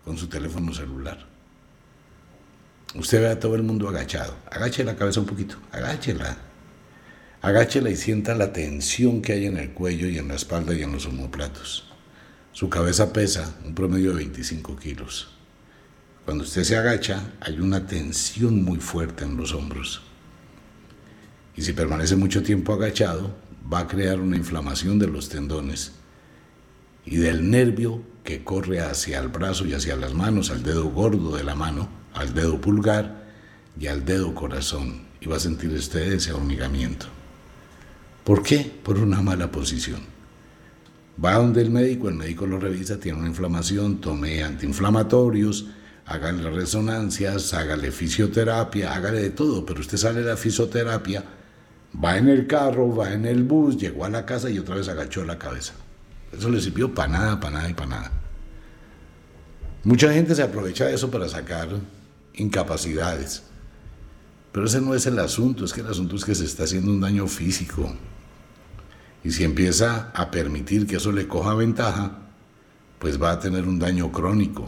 con 0.05 0.19
su 0.19 0.27
teléfono 0.29 0.75
celular. 0.75 1.27
Usted 2.95 3.21
ve 3.21 3.29
a 3.29 3.41
todo 3.41 3.55
el 3.55 3.63
mundo 3.63 3.89
agachado. 3.89 4.35
Agache 4.51 4.85
la 4.85 4.97
cabeza 4.97 5.21
un 5.21 5.27
poquito, 5.27 5.57
agáchela. 5.73 6.37
Agáchela 7.45 7.91
y 7.91 7.97
sienta 7.97 8.35
la 8.35 8.55
tensión 8.55 9.21
que 9.21 9.35
hay 9.35 9.45
en 9.45 9.59
el 9.59 9.73
cuello 9.73 10.09
y 10.09 10.17
en 10.17 10.29
la 10.29 10.35
espalda 10.35 10.73
y 10.73 10.83
en 10.83 10.93
los 10.93 11.05
omoplatos. 11.05 11.87
Su 12.53 12.71
cabeza 12.71 13.13
pesa 13.13 13.55
un 13.67 13.75
promedio 13.75 14.13
de 14.13 14.17
25 14.17 14.77
kilos. 14.77 15.29
Cuando 16.25 16.45
usted 16.45 16.65
se 16.65 16.79
agacha, 16.79 17.35
hay 17.41 17.61
una 17.61 17.87
tensión 17.87 18.65
muy 18.65 18.79
fuerte 18.79 19.27
en 19.27 19.37
los 19.37 19.53
hombros. 19.53 20.01
Y 21.55 21.61
si 21.61 21.75
permanece 21.75 22.17
mucho 22.17 22.43
tiempo 22.43 22.73
agachado, 22.73 23.37
va 23.71 23.81
a 23.81 23.89
crear 23.89 24.21
una 24.21 24.39
inflamación 24.39 24.99
de 24.99 25.09
los 25.09 25.29
tendones 25.29 25.93
y 27.05 27.17
del 27.17 27.51
nervio 27.51 28.01
que 28.25 28.43
corre 28.43 28.81
hacia 28.81 29.19
el 29.19 29.29
brazo 29.29 29.67
y 29.67 29.75
hacia 29.75 29.97
las 29.97 30.15
manos, 30.15 30.51
al 30.51 30.63
dedo 30.63 30.87
gordo 30.87 31.37
de 31.37 31.45
la 31.45 31.55
mano, 31.55 31.91
al 32.15 32.33
dedo 32.33 32.59
pulgar 32.59 33.23
y 33.79 33.89
al 33.89 34.07
dedo 34.07 34.35
corazón. 34.35 35.03
Y 35.21 35.27
va 35.27 35.37
a 35.37 35.41
sentir 35.41 35.69
usted 35.73 36.11
ese 36.11 36.33
hormigamiento. 36.33 37.14
¿Por 38.25 38.43
qué? 38.43 38.73
Por 38.83 38.99
una 38.99 39.21
mala 39.21 39.51
posición. 39.53 40.01
Va 41.23 41.35
donde 41.35 41.61
el 41.61 41.71
médico, 41.71 42.09
el 42.09 42.15
médico 42.15 42.47
lo 42.47 42.59
revisa, 42.59 42.99
tiene 42.99 43.19
una 43.19 43.29
inflamación, 43.29 44.01
tome 44.01 44.43
antiinflamatorios, 44.43 45.67
hágale 46.07 46.51
resonancias, 46.51 47.53
hágale 47.55 47.93
fisioterapia, 47.93 48.95
hágale 48.95 49.21
de 49.21 49.31
todo, 49.31 49.65
pero 49.65 49.81
usted 49.81 49.99
sale 49.99 50.23
de 50.23 50.31
la 50.31 50.37
fisioterapia, 50.37 51.23
va 52.03 52.17
en 52.17 52.29
el 52.29 52.47
carro, 52.47 52.97
va 52.97 53.13
en 53.13 53.27
el 53.27 53.45
bus, 53.45 53.77
llegó 53.77 54.05
a 54.07 54.09
la 54.11 54.25
casa 54.25 54.49
y 54.51 54.59
otra 54.59 54.77
vez 54.77 54.89
agachó 54.89 55.25
la 55.25 55.39
cabeza. 55.39 55.75
Eso 56.33 56.49
le 56.49 56.61
sirvió 56.61 56.93
para 56.93 57.09
nada, 57.13 57.41
para 57.41 57.59
nada 57.59 57.71
y 57.71 57.75
para 57.75 57.91
nada. 57.91 58.13
Mucha 59.85 60.13
gente 60.13 60.35
se 60.35 60.43
aprovecha 60.43 60.87
de 60.87 60.95
eso 60.95 61.11
para 61.11 61.29
sacar 61.29 61.69
incapacidades. 62.33 63.43
Pero 64.51 64.67
ese 64.67 64.81
no 64.81 64.95
es 64.95 65.07
el 65.07 65.19
asunto, 65.19 65.65
es 65.65 65.73
que 65.73 65.83
el 65.83 65.89
asunto 65.89 66.17
es 66.17 66.25
que 66.25 66.35
se 66.35 66.45
está 66.45 66.65
haciendo 66.65 66.91
un 66.91 67.01
daño 67.01 67.27
físico. 67.27 67.95
Y 69.25 69.31
si 69.31 69.43
empieza 69.43 70.13
a 70.15 70.31
permitir 70.31 70.87
que 70.87 70.97
eso 70.97 71.11
le 71.11 71.27
coja 71.27 71.55
ventaja, 71.55 72.19
pues 72.99 73.21
va 73.21 73.33
a 73.33 73.41
tener 73.41 73.67
un 73.67 73.79
daño 73.79 74.13
crónico, 74.13 74.67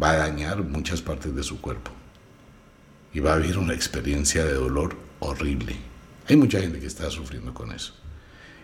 va 0.00 0.10
a 0.10 0.16
dañar 0.18 0.62
muchas 0.62 1.00
partes 1.00 1.34
de 1.34 1.42
su 1.42 1.60
cuerpo 1.60 1.90
y 3.12 3.20
va 3.20 3.34
a 3.34 3.38
vivir 3.38 3.58
una 3.58 3.74
experiencia 3.74 4.44
de 4.44 4.54
dolor 4.54 4.94
horrible. 5.20 5.76
Hay 6.28 6.36
mucha 6.36 6.60
gente 6.60 6.78
que 6.78 6.86
está 6.86 7.10
sufriendo 7.10 7.52
con 7.52 7.72
eso. 7.72 7.94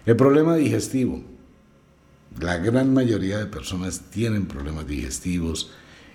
El 0.04 0.16
problema 0.16 0.54
digestivo. 0.56 1.25
La 2.38 2.59
gran 2.59 2.92
mayoría 2.92 3.38
de 3.38 3.47
personas 3.47 4.02
tienen 4.11 4.47
problemas 4.47 4.87
digestivos, 4.87 5.73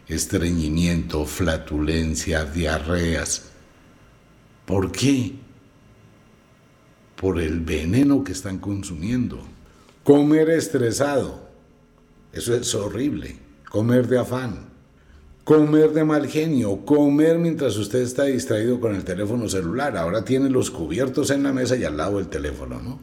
estreñimiento, 0.07 1.25
flatulencia, 1.25 2.45
diarreas. 2.45 3.49
¿Por 4.65 4.91
qué? 4.91 5.33
Por 7.21 7.39
el 7.39 7.61
veneno 7.61 8.23
que 8.23 8.33
están 8.33 8.57
consumiendo. 8.57 9.39
Comer 10.03 10.49
estresado. 10.49 11.39
Eso 12.33 12.55
es 12.55 12.75
horrible. 12.75 13.37
Comer 13.69 14.07
de 14.07 14.19
afán. 14.19 14.71
Comer 15.45 15.91
de 15.91 16.03
mal 16.03 16.27
genio. 16.27 16.83
Comer 16.85 17.37
mientras 17.37 17.77
usted 17.77 18.01
está 18.01 18.23
distraído 18.23 18.81
con 18.81 18.95
el 18.95 19.05
teléfono 19.05 19.47
celular. 19.47 19.95
Ahora 19.95 20.25
tiene 20.25 20.49
los 20.49 20.71
cubiertos 20.71 21.29
en 21.29 21.43
la 21.43 21.53
mesa 21.53 21.77
y 21.77 21.85
al 21.85 21.95
lado 21.95 22.19
el 22.19 22.27
teléfono, 22.27 22.81
¿no? 22.81 22.99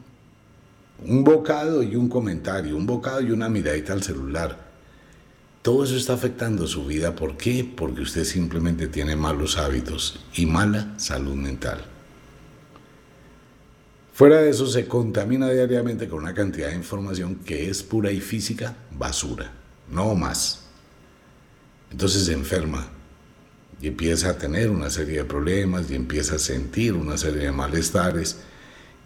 Un 1.07 1.23
bocado 1.23 1.81
y 1.81 1.95
un 1.95 2.09
comentario. 2.09 2.75
Un 2.75 2.85
bocado 2.85 3.21
y 3.21 3.31
una 3.31 3.49
miradita 3.49 3.93
al 3.93 4.03
celular 4.03 4.69
todo 5.61 5.83
eso 5.83 5.97
está 5.97 6.13
afectando 6.13 6.67
su 6.67 6.85
vida. 6.85 7.15
¿Por 7.15 7.35
qué? 7.35 7.69
Porque 7.75 8.01
usted 8.01 8.23
simplemente 8.23 8.87
tiene 8.87 9.15
malos 9.15 9.57
hábitos 9.57 10.19
y 10.33 10.45
mala 10.45 10.97
salud 10.97 11.35
mental. 11.35 11.85
Fuera 14.19 14.41
de 14.41 14.49
eso, 14.49 14.67
se 14.67 14.85
contamina 14.85 15.49
diariamente 15.49 16.09
con 16.09 16.19
una 16.19 16.33
cantidad 16.33 16.67
de 16.67 16.75
información 16.75 17.35
que 17.35 17.69
es 17.69 17.81
pura 17.83 18.11
y 18.11 18.19
física 18.19 18.75
basura, 18.91 19.53
no 19.89 20.13
más. 20.13 20.65
Entonces 21.89 22.25
se 22.25 22.33
enferma 22.33 22.85
y 23.79 23.87
empieza 23.87 24.31
a 24.31 24.37
tener 24.37 24.71
una 24.71 24.89
serie 24.89 25.19
de 25.19 25.23
problemas 25.23 25.89
y 25.89 25.95
empieza 25.95 26.35
a 26.35 26.39
sentir 26.39 26.95
una 26.95 27.17
serie 27.17 27.43
de 27.43 27.53
malestares 27.53 28.41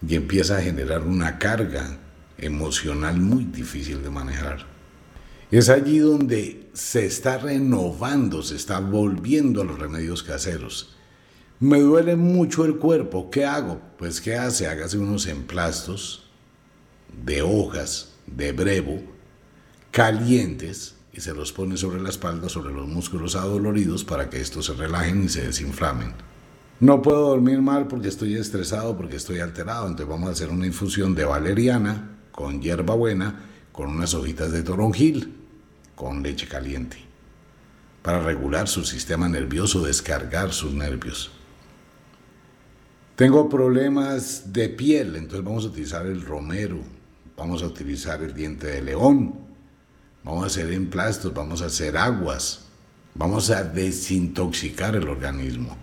y 0.04 0.16
empieza 0.16 0.56
a 0.56 0.62
generar 0.62 1.02
una 1.02 1.38
carga 1.38 1.96
emocional 2.36 3.20
muy 3.20 3.44
difícil 3.44 4.02
de 4.02 4.10
manejar. 4.10 4.66
Es 5.52 5.68
allí 5.68 6.00
donde 6.00 6.70
se 6.72 7.06
está 7.06 7.38
renovando, 7.38 8.42
se 8.42 8.56
está 8.56 8.80
volviendo 8.80 9.62
a 9.62 9.64
los 9.64 9.78
remedios 9.78 10.24
caseros. 10.24 10.96
Me 11.60 11.80
duele 11.80 12.16
mucho 12.16 12.64
el 12.64 12.76
cuerpo, 12.78 13.30
¿qué 13.30 13.44
hago? 13.44 13.80
Pues 13.96 14.20
¿qué 14.20 14.36
hace? 14.36 14.66
Hágase 14.66 14.98
unos 14.98 15.26
emplastos 15.26 16.24
de 17.24 17.42
hojas 17.42 18.12
de 18.26 18.52
brevo 18.52 19.00
calientes 19.90 20.96
y 21.12 21.20
se 21.20 21.32
los 21.32 21.52
pone 21.52 21.76
sobre 21.76 22.00
la 22.02 22.08
espalda, 22.08 22.48
sobre 22.48 22.74
los 22.74 22.88
músculos 22.88 23.36
adoloridos 23.36 24.02
para 24.04 24.28
que 24.28 24.40
estos 24.40 24.66
se 24.66 24.74
relajen 24.74 25.24
y 25.24 25.28
se 25.28 25.46
desinflamen. 25.46 26.12
No 26.80 27.00
puedo 27.02 27.28
dormir 27.28 27.62
mal 27.62 27.86
porque 27.86 28.08
estoy 28.08 28.34
estresado, 28.34 28.96
porque 28.96 29.16
estoy 29.16 29.38
alterado, 29.38 29.86
entonces 29.86 30.08
vamos 30.08 30.28
a 30.28 30.32
hacer 30.32 30.50
una 30.50 30.66
infusión 30.66 31.14
de 31.14 31.24
valeriana 31.24 32.18
con 32.32 32.60
hierbabuena, 32.60 33.44
con 33.70 33.90
unas 33.90 34.12
hojitas 34.14 34.50
de 34.50 34.64
toronjil 34.64 35.34
con 35.94 36.24
leche 36.24 36.48
caliente 36.48 36.98
para 38.02 38.20
regular 38.20 38.68
su 38.68 38.84
sistema 38.84 39.28
nervioso, 39.28 39.80
descargar 39.86 40.52
sus 40.52 40.74
nervios. 40.74 41.30
Tengo 43.16 43.48
problemas 43.48 44.52
de 44.52 44.68
piel, 44.68 45.16
entonces 45.16 45.44
vamos 45.44 45.64
a 45.64 45.68
utilizar 45.68 46.06
el 46.06 46.22
romero, 46.22 46.80
vamos 47.36 47.62
a 47.62 47.66
utilizar 47.66 48.22
el 48.22 48.34
diente 48.34 48.66
de 48.66 48.82
león, 48.82 49.34
vamos 50.24 50.44
a 50.44 50.46
hacer 50.46 50.72
emplastos, 50.72 51.32
vamos 51.32 51.62
a 51.62 51.66
hacer 51.66 51.96
aguas, 51.96 52.66
vamos 53.14 53.50
a 53.50 53.62
desintoxicar 53.62 54.96
el 54.96 55.08
organismo. 55.08 55.76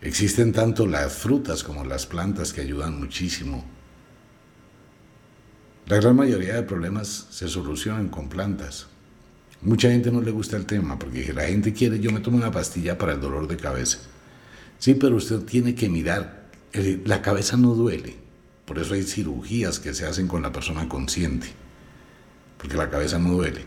Existen 0.00 0.52
tanto 0.52 0.86
las 0.86 1.12
frutas 1.14 1.64
como 1.64 1.84
las 1.84 2.06
plantas 2.06 2.52
que 2.52 2.60
ayudan 2.60 3.00
muchísimo 3.00 3.64
la 5.88 5.96
gran 5.96 6.16
mayoría 6.16 6.54
de 6.54 6.64
problemas 6.64 7.28
se 7.30 7.48
solucionan 7.48 8.08
con 8.08 8.28
plantas. 8.28 8.88
Mucha 9.62 9.90
gente 9.90 10.12
no 10.12 10.20
le 10.20 10.30
gusta 10.30 10.58
el 10.58 10.66
tema 10.66 10.98
porque 10.98 11.32
la 11.32 11.44
gente 11.44 11.72
quiere, 11.72 11.98
yo 11.98 12.12
me 12.12 12.20
tomo 12.20 12.36
una 12.36 12.50
pastilla 12.50 12.98
para 12.98 13.14
el 13.14 13.22
dolor 13.22 13.48
de 13.48 13.56
cabeza. 13.56 13.98
Sí, 14.78 14.94
pero 14.94 15.16
usted 15.16 15.40
tiene 15.40 15.74
que 15.74 15.88
mirar, 15.88 16.48
la 17.04 17.22
cabeza 17.22 17.56
no 17.56 17.74
duele. 17.74 18.16
Por 18.64 18.78
eso 18.78 18.94
hay 18.94 19.02
cirugías 19.02 19.80
que 19.80 19.94
se 19.94 20.06
hacen 20.06 20.28
con 20.28 20.42
la 20.42 20.52
persona 20.52 20.88
consciente, 20.88 21.48
porque 22.58 22.76
la 22.76 22.90
cabeza 22.90 23.18
no 23.18 23.30
duele. 23.30 23.64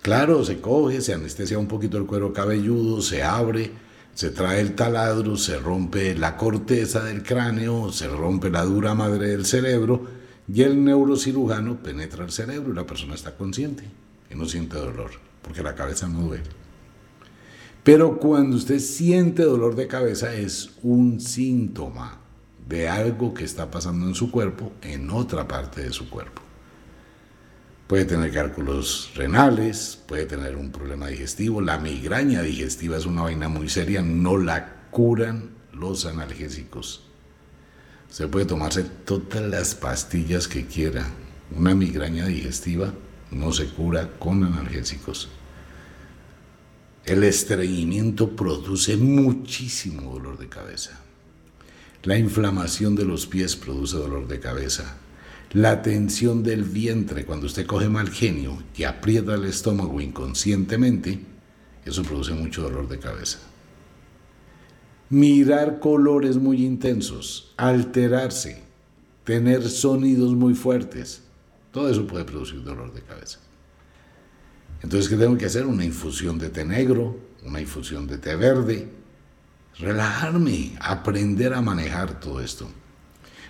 Claro, 0.00 0.44
se 0.44 0.60
coge, 0.60 1.00
se 1.00 1.14
anestesia 1.14 1.58
un 1.58 1.66
poquito 1.66 1.98
el 1.98 2.06
cuero 2.06 2.32
cabelludo, 2.32 3.02
se 3.02 3.22
abre, 3.22 3.72
se 4.14 4.30
trae 4.30 4.60
el 4.60 4.74
taladro, 4.74 5.36
se 5.36 5.58
rompe 5.58 6.14
la 6.14 6.36
corteza 6.36 7.02
del 7.02 7.22
cráneo, 7.22 7.90
se 7.90 8.06
rompe 8.06 8.50
la 8.50 8.64
dura 8.64 8.94
madre 8.94 9.28
del 9.28 9.44
cerebro 9.44 10.06
y 10.46 10.62
el 10.62 10.84
neurocirujano 10.84 11.82
penetra 11.82 12.24
el 12.24 12.30
cerebro 12.30 12.72
y 12.72 12.76
la 12.76 12.86
persona 12.86 13.14
está 13.14 13.34
consciente 13.34 13.84
y 14.30 14.34
no 14.36 14.46
siente 14.46 14.76
dolor, 14.76 15.10
porque 15.42 15.62
la 15.62 15.74
cabeza 15.74 16.06
no 16.06 16.20
duele. 16.20 16.63
Pero 17.84 18.18
cuando 18.18 18.56
usted 18.56 18.78
siente 18.78 19.42
dolor 19.42 19.76
de 19.76 19.86
cabeza 19.86 20.34
es 20.34 20.70
un 20.82 21.20
síntoma 21.20 22.18
de 22.66 22.88
algo 22.88 23.34
que 23.34 23.44
está 23.44 23.70
pasando 23.70 24.06
en 24.06 24.14
su 24.14 24.30
cuerpo, 24.30 24.72
en 24.80 25.10
otra 25.10 25.46
parte 25.46 25.82
de 25.82 25.92
su 25.92 26.08
cuerpo. 26.08 26.40
Puede 27.86 28.06
tener 28.06 28.32
cálculos 28.32 29.12
renales, 29.14 30.00
puede 30.06 30.24
tener 30.24 30.56
un 30.56 30.70
problema 30.70 31.08
digestivo. 31.08 31.60
La 31.60 31.76
migraña 31.76 32.40
digestiva 32.40 32.96
es 32.96 33.04
una 33.04 33.24
vaina 33.24 33.50
muy 33.50 33.68
seria, 33.68 34.00
no 34.00 34.38
la 34.38 34.86
curan 34.90 35.50
los 35.74 36.06
analgésicos. 36.06 37.04
Se 38.08 38.28
puede 38.28 38.46
tomarse 38.46 38.84
todas 38.84 39.42
las 39.42 39.74
pastillas 39.74 40.48
que 40.48 40.66
quiera. 40.66 41.04
Una 41.54 41.74
migraña 41.74 42.24
digestiva 42.24 42.94
no 43.30 43.52
se 43.52 43.66
cura 43.66 44.12
con 44.18 44.42
analgésicos. 44.42 45.28
El 47.06 47.22
estreñimiento 47.22 48.30
produce 48.30 48.96
muchísimo 48.96 50.14
dolor 50.14 50.38
de 50.38 50.48
cabeza. 50.48 51.02
La 52.02 52.16
inflamación 52.16 52.94
de 52.94 53.04
los 53.04 53.26
pies 53.26 53.56
produce 53.56 53.98
dolor 53.98 54.26
de 54.26 54.40
cabeza. 54.40 54.96
La 55.52 55.82
tensión 55.82 56.42
del 56.42 56.64
vientre, 56.64 57.26
cuando 57.26 57.44
usted 57.44 57.66
coge 57.66 57.90
mal 57.90 58.08
genio 58.08 58.62
y 58.74 58.84
aprieta 58.84 59.34
el 59.34 59.44
estómago 59.44 60.00
inconscientemente, 60.00 61.20
eso 61.84 62.02
produce 62.04 62.32
mucho 62.32 62.62
dolor 62.62 62.88
de 62.88 62.98
cabeza. 62.98 63.38
Mirar 65.10 65.80
colores 65.80 66.38
muy 66.38 66.64
intensos, 66.64 67.52
alterarse, 67.58 68.62
tener 69.24 69.68
sonidos 69.68 70.34
muy 70.34 70.54
fuertes, 70.54 71.22
todo 71.70 71.90
eso 71.90 72.06
puede 72.06 72.24
producir 72.24 72.64
dolor 72.64 72.94
de 72.94 73.02
cabeza. 73.02 73.40
Entonces, 74.84 75.08
¿qué 75.08 75.16
tengo 75.16 75.38
que 75.38 75.46
hacer? 75.46 75.64
Una 75.64 75.82
infusión 75.82 76.38
de 76.38 76.50
té 76.50 76.62
negro, 76.62 77.16
una 77.42 77.58
infusión 77.58 78.06
de 78.06 78.18
té 78.18 78.36
verde, 78.36 78.86
relajarme, 79.78 80.76
aprender 80.78 81.54
a 81.54 81.62
manejar 81.62 82.20
todo 82.20 82.38
esto. 82.38 82.68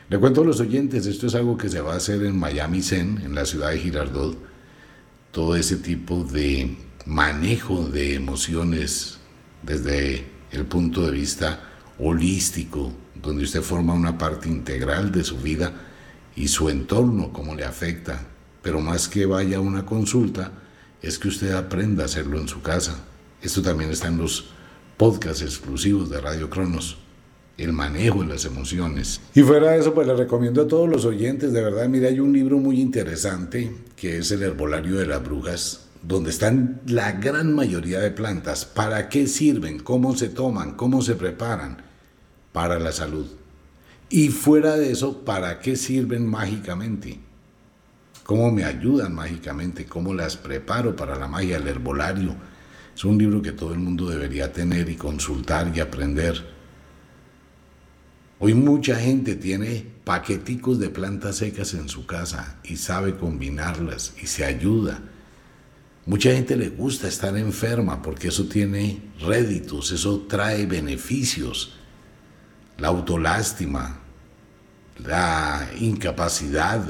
Le 0.08 0.20
cuento 0.20 0.42
a 0.42 0.44
los 0.44 0.60
oyentes, 0.60 1.06
esto 1.06 1.26
es 1.26 1.34
algo 1.34 1.58
que 1.58 1.68
se 1.68 1.80
va 1.80 1.94
a 1.94 1.96
hacer 1.96 2.22
en 2.22 2.38
Miami 2.38 2.82
Zen, 2.82 3.20
en 3.24 3.34
la 3.34 3.44
ciudad 3.46 3.70
de 3.70 3.80
Girardot, 3.80 4.38
todo 5.32 5.56
ese 5.56 5.78
tipo 5.78 6.22
de 6.22 6.76
manejo 7.04 7.88
de 7.88 8.14
emociones 8.14 9.18
desde 9.64 10.24
el 10.52 10.66
punto 10.66 11.04
de 11.04 11.10
vista 11.10 11.68
holístico, 11.98 12.92
donde 13.20 13.42
usted 13.42 13.62
forma 13.62 13.92
una 13.92 14.16
parte 14.16 14.48
integral 14.48 15.10
de 15.10 15.24
su 15.24 15.38
vida 15.38 15.72
y 16.36 16.46
su 16.46 16.68
entorno, 16.68 17.32
cómo 17.32 17.56
le 17.56 17.64
afecta. 17.64 18.24
Pero 18.62 18.80
más 18.80 19.08
que 19.08 19.26
vaya 19.26 19.56
a 19.56 19.60
una 19.60 19.84
consulta, 19.84 20.60
es 21.04 21.18
que 21.18 21.28
usted 21.28 21.52
aprenda 21.52 22.02
a 22.02 22.06
hacerlo 22.06 22.40
en 22.40 22.48
su 22.48 22.62
casa. 22.62 22.96
Esto 23.42 23.60
también 23.60 23.90
está 23.90 24.08
en 24.08 24.16
los 24.16 24.46
podcasts 24.96 25.42
exclusivos 25.42 26.08
de 26.08 26.18
Radio 26.18 26.48
Cronos, 26.48 26.96
el 27.58 27.74
manejo 27.74 28.22
de 28.22 28.28
las 28.28 28.46
emociones. 28.46 29.20
Y 29.34 29.42
fuera 29.42 29.72
de 29.72 29.80
eso, 29.80 29.92
pues 29.92 30.06
le 30.06 30.14
recomiendo 30.14 30.62
a 30.62 30.68
todos 30.68 30.88
los 30.88 31.04
oyentes, 31.04 31.52
de 31.52 31.62
verdad, 31.62 31.88
mira, 31.88 32.08
hay 32.08 32.20
un 32.20 32.32
libro 32.32 32.56
muy 32.56 32.80
interesante 32.80 33.70
que 33.96 34.18
es 34.18 34.30
El 34.30 34.42
Herbolario 34.42 34.96
de 34.96 35.06
las 35.06 35.22
Brujas, 35.22 35.88
donde 36.02 36.30
están 36.30 36.80
la 36.86 37.12
gran 37.12 37.52
mayoría 37.52 38.00
de 38.00 38.10
plantas, 38.10 38.64
para 38.64 39.10
qué 39.10 39.26
sirven, 39.26 39.80
cómo 39.80 40.16
se 40.16 40.30
toman, 40.30 40.72
cómo 40.72 41.02
se 41.02 41.16
preparan 41.16 41.82
para 42.52 42.78
la 42.78 42.92
salud. 42.92 43.26
Y 44.08 44.28
fuera 44.28 44.76
de 44.76 44.90
eso, 44.90 45.22
¿para 45.24 45.60
qué 45.60 45.76
sirven 45.76 46.26
mágicamente? 46.26 47.18
¿Cómo 48.24 48.50
me 48.50 48.64
ayudan 48.64 49.14
mágicamente? 49.14 49.84
¿Cómo 49.84 50.14
las 50.14 50.38
preparo 50.38 50.96
para 50.96 51.14
la 51.14 51.28
magia, 51.28 51.58
el 51.58 51.68
herbolario? 51.68 52.34
Es 52.96 53.04
un 53.04 53.18
libro 53.18 53.42
que 53.42 53.52
todo 53.52 53.74
el 53.74 53.78
mundo 53.78 54.08
debería 54.08 54.50
tener 54.50 54.88
y 54.88 54.96
consultar 54.96 55.70
y 55.76 55.80
aprender. 55.80 56.42
Hoy 58.38 58.54
mucha 58.54 58.96
gente 58.96 59.36
tiene 59.36 59.86
paqueticos 60.04 60.78
de 60.78 60.88
plantas 60.88 61.36
secas 61.36 61.74
en 61.74 61.90
su 61.90 62.06
casa 62.06 62.56
y 62.64 62.76
sabe 62.76 63.14
combinarlas 63.14 64.14
y 64.22 64.26
se 64.26 64.46
ayuda. 64.46 65.02
Mucha 66.06 66.32
gente 66.32 66.56
le 66.56 66.70
gusta 66.70 67.08
estar 67.08 67.36
enferma 67.36 68.00
porque 68.00 68.28
eso 68.28 68.46
tiene 68.46 69.02
réditos, 69.20 69.92
eso 69.92 70.26
trae 70.28 70.64
beneficios. 70.64 71.76
La 72.78 72.88
autolástima, 72.88 74.00
la 74.98 75.68
incapacidad, 75.78 76.86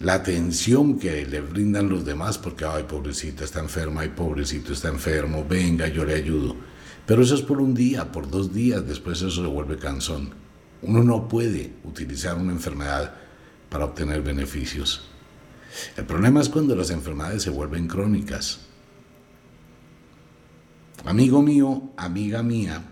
la 0.00 0.14
atención 0.14 0.98
que 0.98 1.26
le 1.26 1.40
brindan 1.40 1.88
los 1.88 2.04
demás, 2.04 2.38
porque, 2.38 2.64
ay, 2.64 2.84
pobrecita 2.84 3.44
está 3.44 3.60
enferma, 3.60 4.02
ay, 4.02 4.10
pobrecito 4.10 4.72
está 4.72 4.88
enfermo, 4.88 5.44
venga, 5.48 5.88
yo 5.88 6.04
le 6.04 6.14
ayudo. 6.14 6.54
Pero 7.04 7.22
eso 7.22 7.34
es 7.34 7.42
por 7.42 7.60
un 7.60 7.74
día, 7.74 8.12
por 8.12 8.30
dos 8.30 8.52
días, 8.52 8.86
después 8.86 9.18
eso 9.22 9.42
se 9.42 9.48
vuelve 9.48 9.76
cansón. 9.76 10.30
Uno 10.82 11.02
no 11.02 11.26
puede 11.26 11.72
utilizar 11.84 12.36
una 12.36 12.52
enfermedad 12.52 13.14
para 13.68 13.86
obtener 13.86 14.22
beneficios. 14.22 15.08
El 15.96 16.04
problema 16.04 16.40
es 16.40 16.48
cuando 16.48 16.76
las 16.76 16.90
enfermedades 16.90 17.42
se 17.42 17.50
vuelven 17.50 17.88
crónicas. 17.88 18.60
Amigo 21.04 21.42
mío, 21.42 21.90
amiga 21.96 22.42
mía, 22.42 22.84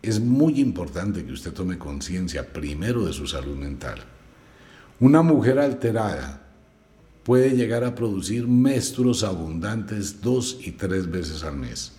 es 0.00 0.20
muy 0.20 0.60
importante 0.60 1.24
que 1.24 1.32
usted 1.32 1.52
tome 1.52 1.78
conciencia 1.78 2.52
primero 2.52 3.04
de 3.04 3.12
su 3.12 3.26
salud 3.26 3.56
mental. 3.56 4.00
Una 5.00 5.22
mujer 5.22 5.58
alterada 5.58 6.41
puede 7.22 7.50
llegar 7.50 7.84
a 7.84 7.94
producir 7.94 8.46
menstruos 8.48 9.22
abundantes 9.22 10.20
dos 10.20 10.58
y 10.60 10.72
tres 10.72 11.10
veces 11.10 11.44
al 11.44 11.56
mes. 11.56 11.92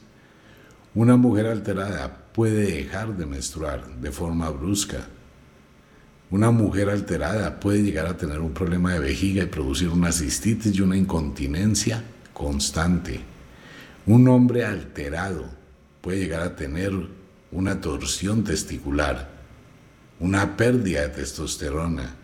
Una 0.95 1.15
mujer 1.15 1.47
alterada 1.47 2.29
puede 2.33 2.71
dejar 2.71 3.15
de 3.15 3.25
menstruar 3.25 3.99
de 3.99 4.11
forma 4.11 4.49
brusca. 4.49 5.07
Una 6.29 6.51
mujer 6.51 6.89
alterada 6.89 7.59
puede 7.59 7.83
llegar 7.83 8.07
a 8.07 8.17
tener 8.17 8.39
un 8.39 8.53
problema 8.53 8.93
de 8.93 8.99
vejiga 8.99 9.43
y 9.43 9.47
producir 9.47 9.89
una 9.89 10.11
cistitis 10.11 10.75
y 10.75 10.81
una 10.81 10.97
incontinencia 10.97 12.03
constante. 12.33 13.21
Un 14.05 14.27
hombre 14.27 14.65
alterado 14.65 15.45
puede 16.01 16.19
llegar 16.19 16.41
a 16.41 16.55
tener 16.55 16.91
una 17.51 17.79
torsión 17.79 18.43
testicular, 18.43 19.29
una 20.19 20.57
pérdida 20.57 21.01
de 21.01 21.09
testosterona, 21.09 22.15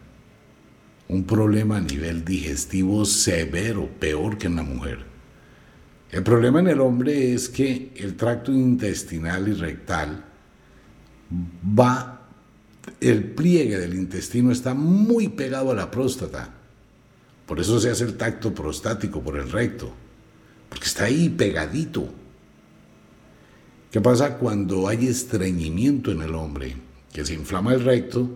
un 1.10 1.24
problema 1.24 1.78
a 1.78 1.82
nivel 1.82 2.24
digestivo 2.24 3.04
severo, 3.04 3.90
peor 4.00 4.38
que 4.38 4.48
en 4.48 4.56
la 4.56 4.64
mujer. 4.64 5.00
El 6.12 6.24
problema 6.24 6.60
en 6.60 6.68
el 6.68 6.82
hombre 6.82 7.34
es 7.34 7.50
que 7.50 7.92
el 7.96 8.16
tracto 8.16 8.52
intestinal 8.52 9.48
y 9.48 9.54
rectal 9.54 10.24
va, 11.78 12.28
el 13.02 13.24
pliegue 13.24 13.78
del 13.78 13.96
intestino 13.96 14.52
está 14.52 14.74
muy 14.74 15.30
pegado 15.30 15.72
a 15.72 15.76
la 15.76 15.92
próstata. 15.92 16.54
Por 17.46 17.60
eso 17.60 17.80
se 17.80 17.90
hace 17.90 18.04
el 18.04 18.16
tacto 18.16 18.54
prostático 18.54 19.22
por 19.22 19.38
el 19.38 19.52
recto, 19.52 19.92
porque 20.70 20.86
está 20.86 21.06
ahí 21.06 21.30
pegadito. 21.30 22.08
¿Qué 23.92 24.00
pasa 24.00 24.38
cuando 24.38 24.88
hay 24.88 25.08
estreñimiento 25.08 26.12
en 26.12 26.22
el 26.22 26.36
hombre? 26.36 26.76
Que 27.12 27.26
se 27.26 27.34
inflama 27.34 27.74
el 27.74 27.84
recto, 27.84 28.30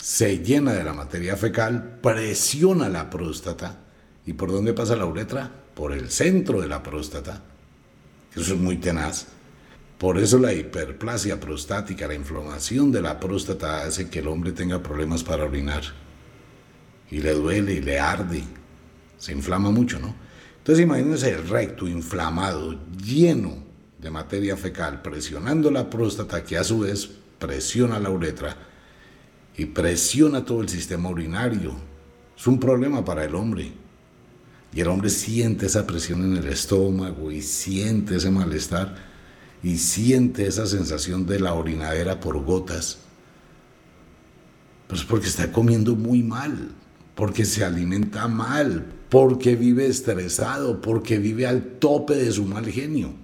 se 0.00 0.38
llena 0.38 0.72
de 0.72 0.84
la 0.84 0.92
materia 0.92 1.36
fecal, 1.36 1.98
presiona 2.02 2.88
la 2.88 3.10
próstata. 3.10 3.80
¿Y 4.24 4.34
por 4.34 4.50
dónde 4.52 4.72
pasa 4.72 4.96
la 4.96 5.06
uretra? 5.06 5.50
Por 5.74 5.92
el 5.92 6.10
centro 6.10 6.60
de 6.60 6.68
la 6.68 6.82
próstata. 6.82 7.42
Eso 8.34 8.54
es 8.54 8.60
muy 8.60 8.76
tenaz. 8.76 9.26
Por 9.98 10.18
eso 10.18 10.38
la 10.38 10.52
hiperplasia 10.52 11.40
prostática, 11.40 12.06
la 12.06 12.14
inflamación 12.14 12.92
de 12.92 13.00
la 13.00 13.18
próstata 13.18 13.84
hace 13.84 14.10
que 14.10 14.18
el 14.18 14.28
hombre 14.28 14.52
tenga 14.52 14.82
problemas 14.82 15.24
para 15.24 15.44
orinar. 15.44 15.82
Y 17.10 17.20
le 17.20 17.32
duele 17.32 17.74
y 17.74 17.80
le 17.80 17.98
arde. 17.98 18.42
Se 19.16 19.32
inflama 19.32 19.70
mucho, 19.70 19.98
¿no? 19.98 20.14
Entonces 20.58 20.84
imagínense 20.84 21.30
el 21.30 21.48
recto 21.48 21.88
inflamado, 21.88 22.78
lleno 23.02 23.56
de 23.98 24.10
materia 24.10 24.56
fecal, 24.56 25.00
presionando 25.00 25.70
la 25.70 25.88
próstata 25.88 26.44
que 26.44 26.58
a 26.58 26.64
su 26.64 26.80
vez 26.80 27.08
presiona 27.38 27.98
la 27.98 28.10
uretra 28.10 28.56
y 29.56 29.66
presiona 29.66 30.44
todo 30.44 30.60
el 30.60 30.68
sistema 30.68 31.08
urinario. 31.08 31.72
Es 32.36 32.46
un 32.46 32.60
problema 32.60 33.04
para 33.04 33.24
el 33.24 33.34
hombre. 33.34 33.72
Y 34.72 34.80
el 34.80 34.88
hombre 34.88 35.08
siente 35.08 35.66
esa 35.66 35.86
presión 35.86 36.22
en 36.24 36.36
el 36.36 36.48
estómago 36.48 37.30
y 37.32 37.40
siente 37.40 38.16
ese 38.16 38.30
malestar 38.30 38.94
y 39.62 39.78
siente 39.78 40.46
esa 40.46 40.66
sensación 40.66 41.26
de 41.26 41.40
la 41.40 41.54
orinadera 41.54 42.20
por 42.20 42.42
gotas. 42.44 42.98
Pues 44.86 45.02
porque 45.02 45.26
está 45.26 45.50
comiendo 45.50 45.96
muy 45.96 46.22
mal, 46.22 46.72
porque 47.14 47.44
se 47.44 47.64
alimenta 47.64 48.28
mal, 48.28 48.86
porque 49.08 49.56
vive 49.56 49.86
estresado, 49.86 50.80
porque 50.80 51.18
vive 51.18 51.46
al 51.46 51.78
tope 51.78 52.14
de 52.14 52.30
su 52.30 52.44
mal 52.44 52.66
genio. 52.66 53.14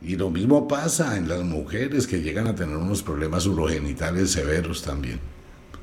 Y 0.00 0.16
lo 0.16 0.30
mismo 0.30 0.66
pasa 0.66 1.16
en 1.16 1.28
las 1.28 1.42
mujeres 1.44 2.06
que 2.06 2.22
llegan 2.22 2.46
a 2.46 2.54
tener 2.54 2.76
unos 2.76 3.02
problemas 3.02 3.46
urogenitales 3.46 4.30
severos 4.30 4.82
también. 4.82 5.33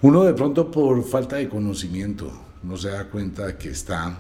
Uno 0.04 0.24
de 0.24 0.34
pronto 0.34 0.72
por 0.72 1.04
falta 1.04 1.36
de 1.36 1.48
conocimiento 1.48 2.32
no 2.64 2.76
se 2.76 2.90
da 2.90 3.06
cuenta 3.06 3.56
que 3.56 3.70
está 3.70 4.20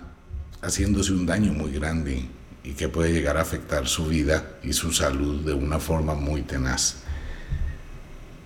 haciéndose 0.62 1.12
un 1.12 1.26
daño 1.26 1.54
muy 1.54 1.72
grande 1.72 2.24
y 2.63 2.74
que 2.74 2.88
puede 2.88 3.12
llegar 3.12 3.38
a 3.38 3.41
afectar 3.41 3.88
su 3.88 4.06
vida 4.06 4.60
y 4.62 4.74
su 4.74 4.91
salud 4.91 5.44
de 5.44 5.54
una 5.54 5.80
forma 5.80 6.13
muy 6.13 6.44
tenaz. 6.44 6.98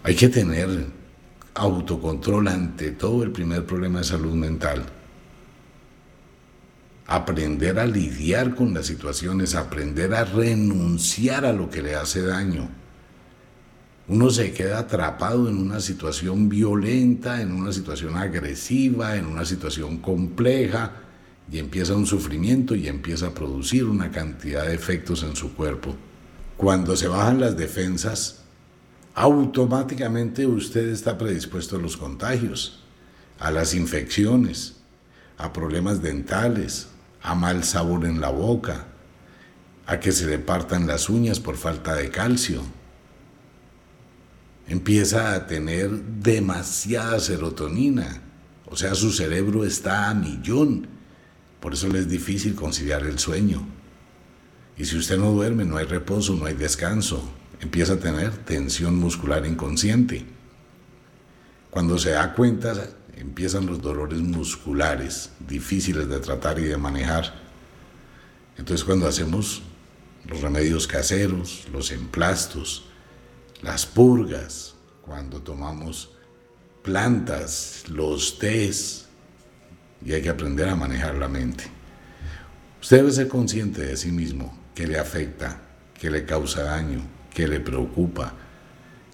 Hay 0.04 0.15
que 0.15 0.30
tener 0.30 0.86
autocontrol 1.56 2.48
ante 2.48 2.91
todo 2.91 3.24
el 3.24 3.32
primer 3.32 3.65
problema 3.65 4.00
de 4.00 4.06
salud 4.06 4.34
mental. 4.34 4.86
Aprender 7.06 7.80
a 7.80 7.86
lidiar 7.86 8.56
con 8.56 8.74
las 8.74 8.86
situaciones, 8.86 9.56
aprender 9.56 10.13
a 10.13 10.24
renunciar 10.24 11.45
a 11.45 11.52
lo 11.52 11.69
que 11.69 11.82
le 11.82 11.95
hace 11.95 12.21
daño 12.21 12.69
uno 14.08 14.30
se 14.30 14.54
queda 14.54 14.80
atrapado 14.80 15.50
en 15.50 15.58
una 15.58 15.80
situación 15.80 16.48
violenta, 16.48 17.41
en 17.41 17.52
una 17.52 17.72
situación 17.72 18.18
agresiva, 18.18 19.15
en 19.15 19.26
una 19.26 19.46
situación 19.46 19.98
compleja, 19.98 20.91
y 21.52 21.60
empieza 21.60 21.96
un 21.96 22.06
sufrimiento 22.06 22.76
y 22.76 22.88
empieza 22.88 23.28
a 23.28 23.34
producir 23.34 23.86
una 23.86 24.12
cantidad 24.12 24.65
de 24.65 24.74
efectos 24.74 25.24
en 25.24 25.36
su 25.36 25.54
cuerpo. 25.56 25.96
Cuando 26.58 26.96
se 26.96 27.08
bajan 27.08 27.39
las 27.39 27.58
defensas, 27.58 28.41
automáticamente 29.13 30.48
usted 30.48 30.89
está 30.89 31.18
predispuesto 31.18 31.78
a 31.78 31.80
los 31.80 31.98
contagios, 31.98 32.84
a 33.39 33.52
las 33.52 33.74
infecciones, 33.74 34.78
a 35.38 35.54
problemas 35.54 36.02
dentales, 36.02 36.88
a 37.22 37.36
mal 37.36 37.63
sabor 37.63 38.06
en 38.06 38.22
la 38.22 38.30
boca, 38.30 38.86
a 39.86 40.00
que 40.00 40.12
se 40.12 40.28
le 40.28 40.39
partan 40.39 40.88
las 40.88 41.10
uñas 41.10 41.39
por 41.39 41.58
falta 41.58 41.96
de 41.96 42.10
calcio. 42.10 42.62
Empieza 44.67 45.34
a 45.34 45.45
tener 45.45 45.91
demasiada 45.91 47.19
serotonina, 47.19 48.21
o 48.65 48.75
sea, 48.75 48.95
su 48.95 49.12
cerebro 49.12 49.63
está 49.63 50.10
a 50.10 50.13
millón. 50.13 50.88
Por 51.60 51.73
eso 51.73 51.88
le 51.88 51.99
es 51.99 52.10
difícil 52.10 52.56
conciliar 52.56 53.04
el 53.04 53.19
sueño. 53.19 53.65
Y 54.78 54.86
si 54.86 54.97
usted 54.97 55.17
no 55.17 55.32
duerme, 55.32 55.65
no 55.65 55.78
hay 55.78 55.86
reposo, 55.86 56.36
no 56.36 56.45
hay 56.45 56.56
descanso. 56.56 57.23
Empieza 57.62 57.93
a 57.93 57.99
tener 57.99 58.32
tensión 58.38 58.95
muscular 58.97 59.45
inconsciente. 59.45 60.25
Cuando 61.69 61.97
se 61.97 62.12
da 62.12 62.34
cuenta, 62.34 62.73
empiezan 63.15 63.65
los 63.65 63.82
dolores 63.82 64.19
musculares, 64.19 65.32
difíciles 65.47 66.10
de 66.10 66.19
tratar 66.19 66.60
y 66.60 66.63
de 66.63 66.78
manejar. 66.78 67.34
Entonces 68.58 68.84
cuando 68.84 69.08
hacemos 69.08 69.62
los 70.28 70.41
remedios 70.41 70.88
caseros, 70.88 71.67
los 71.71 71.91
emplastos, 71.91 72.89
las 73.65 73.88
purgas, 73.88 74.75
cuando 75.01 75.41
tomamos 75.41 76.12
plantas, 76.84 77.86
los 77.89 78.38
tés, 78.38 79.08
y 80.06 80.13
hay 80.13 80.21
que 80.21 80.30
aprender 80.30 80.69
a 80.69 80.75
manejar 80.75 81.15
la 81.15 81.28
mente. 81.28 81.63
Usted 82.80 82.97
debe 82.97 83.12
ser 83.12 83.28
consciente 83.28 83.82
de 83.82 83.97
sí 83.97 84.12
mismo, 84.12 84.56
que 84.75 84.86
le 84.86 84.99
afecta, 84.99 85.63
que 85.99 86.12
le 86.12 86.25
causa 86.25 86.62
daño, 86.62 87.01
que 87.34 87.47
le 87.47 87.60
preocupa, 87.60 88.36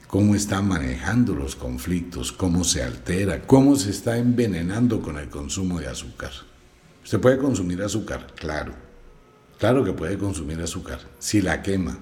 cómo 0.07 0.35
está 0.35 0.61
manejando 0.61 1.33
los 1.33 1.55
conflictos, 1.55 2.33
cómo 2.33 2.65
se 2.65 2.83
altera, 2.83 3.43
cómo 3.43 3.77
se 3.77 3.91
está 3.91 4.17
envenenando 4.17 5.01
con 5.01 5.17
el 5.17 5.29
consumo 5.29 5.79
de 5.79 5.87
azúcar. 5.87 6.31
Usted 7.01 7.21
puede 7.21 7.37
consumir 7.37 7.81
azúcar, 7.81 8.27
claro. 8.35 8.73
Claro 9.57 9.85
que 9.85 9.93
puede 9.93 10.17
consumir 10.17 10.59
azúcar, 10.59 10.99
si 11.19 11.41
la 11.41 11.61
quema, 11.61 11.99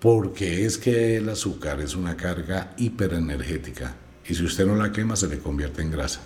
porque 0.00 0.64
es 0.64 0.78
que 0.78 1.16
el 1.16 1.28
azúcar 1.28 1.80
es 1.80 1.94
una 1.94 2.16
carga 2.16 2.74
hiperenergética 2.78 3.94
y 4.26 4.34
si 4.34 4.44
usted 4.44 4.66
no 4.66 4.74
la 4.74 4.92
quema 4.92 5.14
se 5.14 5.28
le 5.28 5.38
convierte 5.38 5.82
en 5.82 5.90
grasa, 5.90 6.20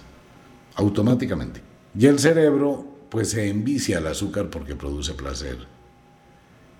automáticamente. 0.77 1.61
Y 1.99 2.07
el 2.07 2.19
cerebro 2.19 2.87
pues 3.11 3.31
se 3.31 3.49
envicia 3.49 3.99
al 3.99 4.07
azúcar 4.07 4.51
porque 4.51 4.77
produce 4.77 5.15
placer. 5.15 5.59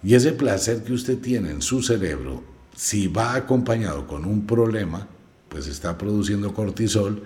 Y 0.03 0.15
ese 0.15 0.33
placer 0.33 0.85
que 0.85 0.93
usted 0.93 1.19
tiene 1.19 1.51
en 1.51 1.63
su 1.63 1.83
cerebro 1.83 2.43
si 2.77 3.07
va 3.09 3.35
acompañado 3.35 4.07
con 4.07 4.25
un 4.25 4.47
problema, 4.47 5.09
pues 5.49 5.67
está 5.67 5.97
produciendo 5.97 6.55
cortisol 6.55 7.23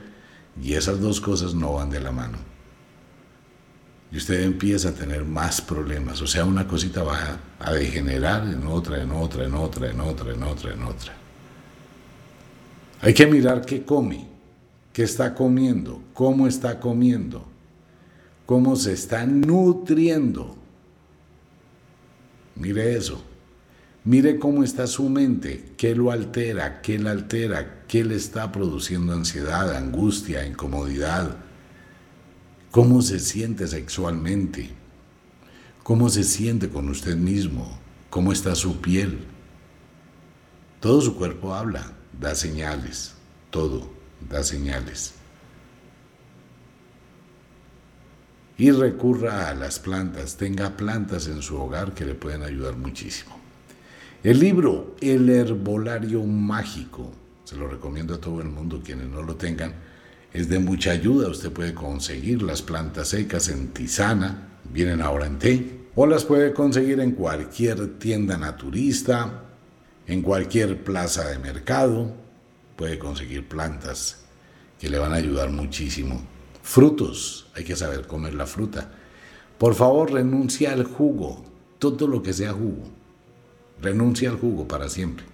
y 0.63 0.75
esas 0.75 1.01
dos 1.01 1.21
cosas 1.21 1.55
no 1.55 1.75
van 1.75 1.91
de 1.91 2.01
la 2.01 2.13
mano. 2.13 2.39
Y 4.11 4.17
usted 4.17 4.43
empieza 4.43 4.91
a 4.91 4.93
tener 4.93 5.25
más 5.25 5.61
problemas, 5.61 6.23
o 6.23 6.27
sea, 6.27 6.45
una 6.45 6.67
cosita 6.67 7.03
va 7.03 7.39
a 7.59 7.73
degenerar 7.73 8.47
en 8.49 8.67
otra, 8.67 9.03
en 9.03 9.11
otra, 9.11 9.45
en 9.45 9.55
otra, 9.55 9.91
en 9.91 10.01
otra, 10.01 10.33
en 10.33 10.43
otra, 10.43 10.73
en 10.73 10.83
otra. 10.83 11.13
Hay 13.01 13.13
que 13.13 13.27
mirar 13.27 13.65
qué 13.67 13.85
come, 13.85 14.27
qué 14.93 15.03
está 15.03 15.35
comiendo, 15.35 16.03
cómo 16.15 16.47
está 16.47 16.81
comiendo, 16.81 17.47
cómo 18.47 18.77
se 18.77 18.95
está 18.95 19.27
nutriendo. 19.27 20.57
Mire 22.57 22.97
eso. 22.97 23.23
Mire 24.05 24.39
cómo 24.39 24.65
está 24.65 24.87
su 24.87 25.09
mente, 25.11 25.75
qué 25.77 25.95
lo 25.95 26.11
altera, 26.11 26.81
qué 26.81 26.99
le 26.99 27.11
altera, 27.11 27.85
qué 27.87 28.05
le 28.05 28.15
está 28.15 28.51
produciendo 28.51 29.13
ansiedad, 29.13 29.77
angustia, 29.77 30.47
incomodidad. 30.47 31.37
Cómo 32.71 33.01
se 33.01 33.19
siente 33.19 33.67
sexualmente, 33.67 34.71
cómo 35.83 36.11
se 36.11 36.23
siente 36.23 36.69
con 36.69 36.89
usted 36.91 37.17
mismo, 37.17 37.79
cómo 38.11 38.31
está 38.31 38.55
su 38.55 38.81
piel. 38.81 39.21
Todo 40.81 41.01
su 41.01 41.17
cuerpo 41.17 41.55
habla, 41.55 41.93
da 42.21 42.35
señales, 42.35 43.15
todo 43.51 43.91
da 44.29 44.43
señales. 44.43 45.15
Y 48.59 48.71
recurra 48.71 49.49
a 49.49 49.55
las 49.55 49.79
plantas, 49.79 50.37
tenga 50.37 50.77
plantas 50.77 51.29
en 51.29 51.41
su 51.43 51.57
hogar 51.57 51.95
que 51.95 52.05
le 52.05 52.15
pueden 52.15 52.43
ayudar 52.43 52.77
muchísimo. 52.77 53.39
El 54.23 54.41
libro 54.41 54.97
El 55.01 55.31
herbolario 55.31 56.25
mágico, 56.25 57.13
se 57.45 57.57
lo 57.57 57.69
recomiendo 57.69 58.15
a 58.15 58.21
todo 58.21 58.43
el 58.43 58.49
mundo, 58.49 58.83
quienes 58.85 59.09
no 59.09 59.23
lo 59.23 59.37
tengan, 59.37 59.75
es 60.33 60.49
de 60.49 60.59
mucha 60.59 60.93
ayuda. 60.93 61.29
Usted 61.29 61.53
puede 61.53 61.75
conseguir 61.75 62.43
las 62.43 62.63
plantas 62.63 63.09
secas 63.09 63.49
en 63.49 63.69
tisana, 63.69 64.49
vienen 64.73 65.01
ahora 65.01 65.27
en 65.27 65.39
té, 65.39 65.81
o 65.95 66.07
las 66.07 66.25
puede 66.25 66.53
conseguir 66.53 67.01
en 67.01 67.13
cualquier 67.13 67.99
tienda 67.99 68.37
naturista, 68.37 69.45
en 70.07 70.23
cualquier 70.23 70.85
plaza 70.85 71.29
de 71.29 71.39
mercado. 71.39 72.13
Puede 72.77 72.99
conseguir 72.99 73.49
plantas 73.49 74.25
que 74.79 74.89
le 74.89 74.99
van 74.99 75.13
a 75.13 75.17
ayudar 75.17 75.51
muchísimo. 75.51 76.23
Frutos, 76.63 77.49
hay 77.55 77.65
que 77.65 77.77
saber 77.77 78.07
comer 78.07 78.35
la 78.35 78.47
fruta. 78.47 78.93
Por 79.59 79.75
favor, 79.75 80.13
renuncia 80.13 80.73
al 80.73 80.85
jugo, 80.85 81.45
todo 81.79 82.07
lo 82.07 82.23
que 82.23 82.33
sea 82.33 82.53
jugo 82.53 82.99
Renuncie 83.81 84.27
al 84.27 84.39
jugo 84.39 84.67
para 84.67 84.89
siempre. 84.89 85.25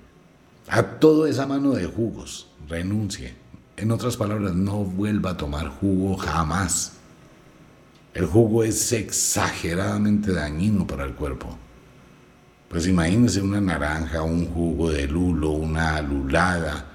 A 0.68 0.82
toda 0.82 1.28
esa 1.30 1.46
mano 1.46 1.72
de 1.72 1.86
jugos, 1.86 2.48
renuncie. 2.68 3.34
En 3.76 3.90
otras 3.90 4.16
palabras, 4.16 4.54
no 4.54 4.84
vuelva 4.84 5.30
a 5.30 5.36
tomar 5.36 5.68
jugo 5.68 6.16
jamás. 6.16 6.92
El 8.14 8.26
jugo 8.26 8.62
es 8.62 8.92
exageradamente 8.92 10.32
dañino 10.32 10.86
para 10.86 11.04
el 11.04 11.14
cuerpo. 11.14 11.58
Pues 12.68 12.86
imagínese 12.86 13.42
una 13.42 13.60
naranja, 13.60 14.22
un 14.22 14.46
jugo 14.46 14.90
de 14.90 15.06
lulo, 15.08 15.50
una 15.50 16.00
lulada, 16.00 16.86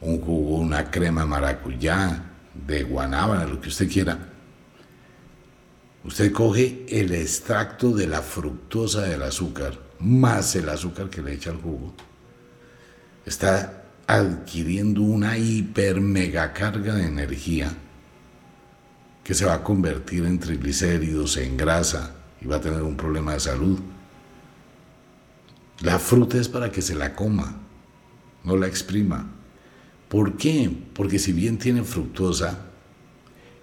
un 0.00 0.20
jugo, 0.20 0.56
una 0.56 0.90
crema 0.90 1.26
maracuyá, 1.26 2.24
de 2.66 2.82
guanábana, 2.82 3.46
lo 3.46 3.60
que 3.60 3.68
usted 3.68 3.90
quiera. 3.90 4.18
Usted 6.04 6.32
coge 6.32 6.84
el 6.88 7.14
extracto 7.14 7.94
de 7.94 8.06
la 8.06 8.22
fructosa 8.22 9.02
del 9.02 9.22
azúcar, 9.22 9.78
más 10.00 10.56
el 10.56 10.68
azúcar 10.68 11.08
que 11.08 11.22
le 11.22 11.34
echa 11.34 11.50
al 11.50 11.60
jugo, 11.60 11.94
está 13.24 13.81
adquiriendo 14.06 15.02
una 15.02 15.38
hiper 15.38 16.00
mega 16.00 16.52
carga 16.52 16.94
de 16.94 17.06
energía 17.06 17.72
que 19.24 19.34
se 19.34 19.44
va 19.44 19.54
a 19.54 19.64
convertir 19.64 20.24
en 20.24 20.38
triglicéridos, 20.38 21.36
en 21.36 21.56
grasa 21.56 22.14
y 22.40 22.46
va 22.46 22.56
a 22.56 22.60
tener 22.60 22.82
un 22.82 22.96
problema 22.96 23.34
de 23.34 23.40
salud. 23.40 23.78
La 25.80 25.98
fruta 25.98 26.38
es 26.38 26.48
para 26.48 26.70
que 26.70 26.82
se 26.82 26.94
la 26.94 27.14
coma, 27.14 27.60
no 28.44 28.56
la 28.56 28.66
exprima. 28.66 29.30
¿Por 30.08 30.36
qué? 30.36 30.70
Porque 30.92 31.18
si 31.18 31.32
bien 31.32 31.58
tiene 31.58 31.84
fructosa, 31.84 32.66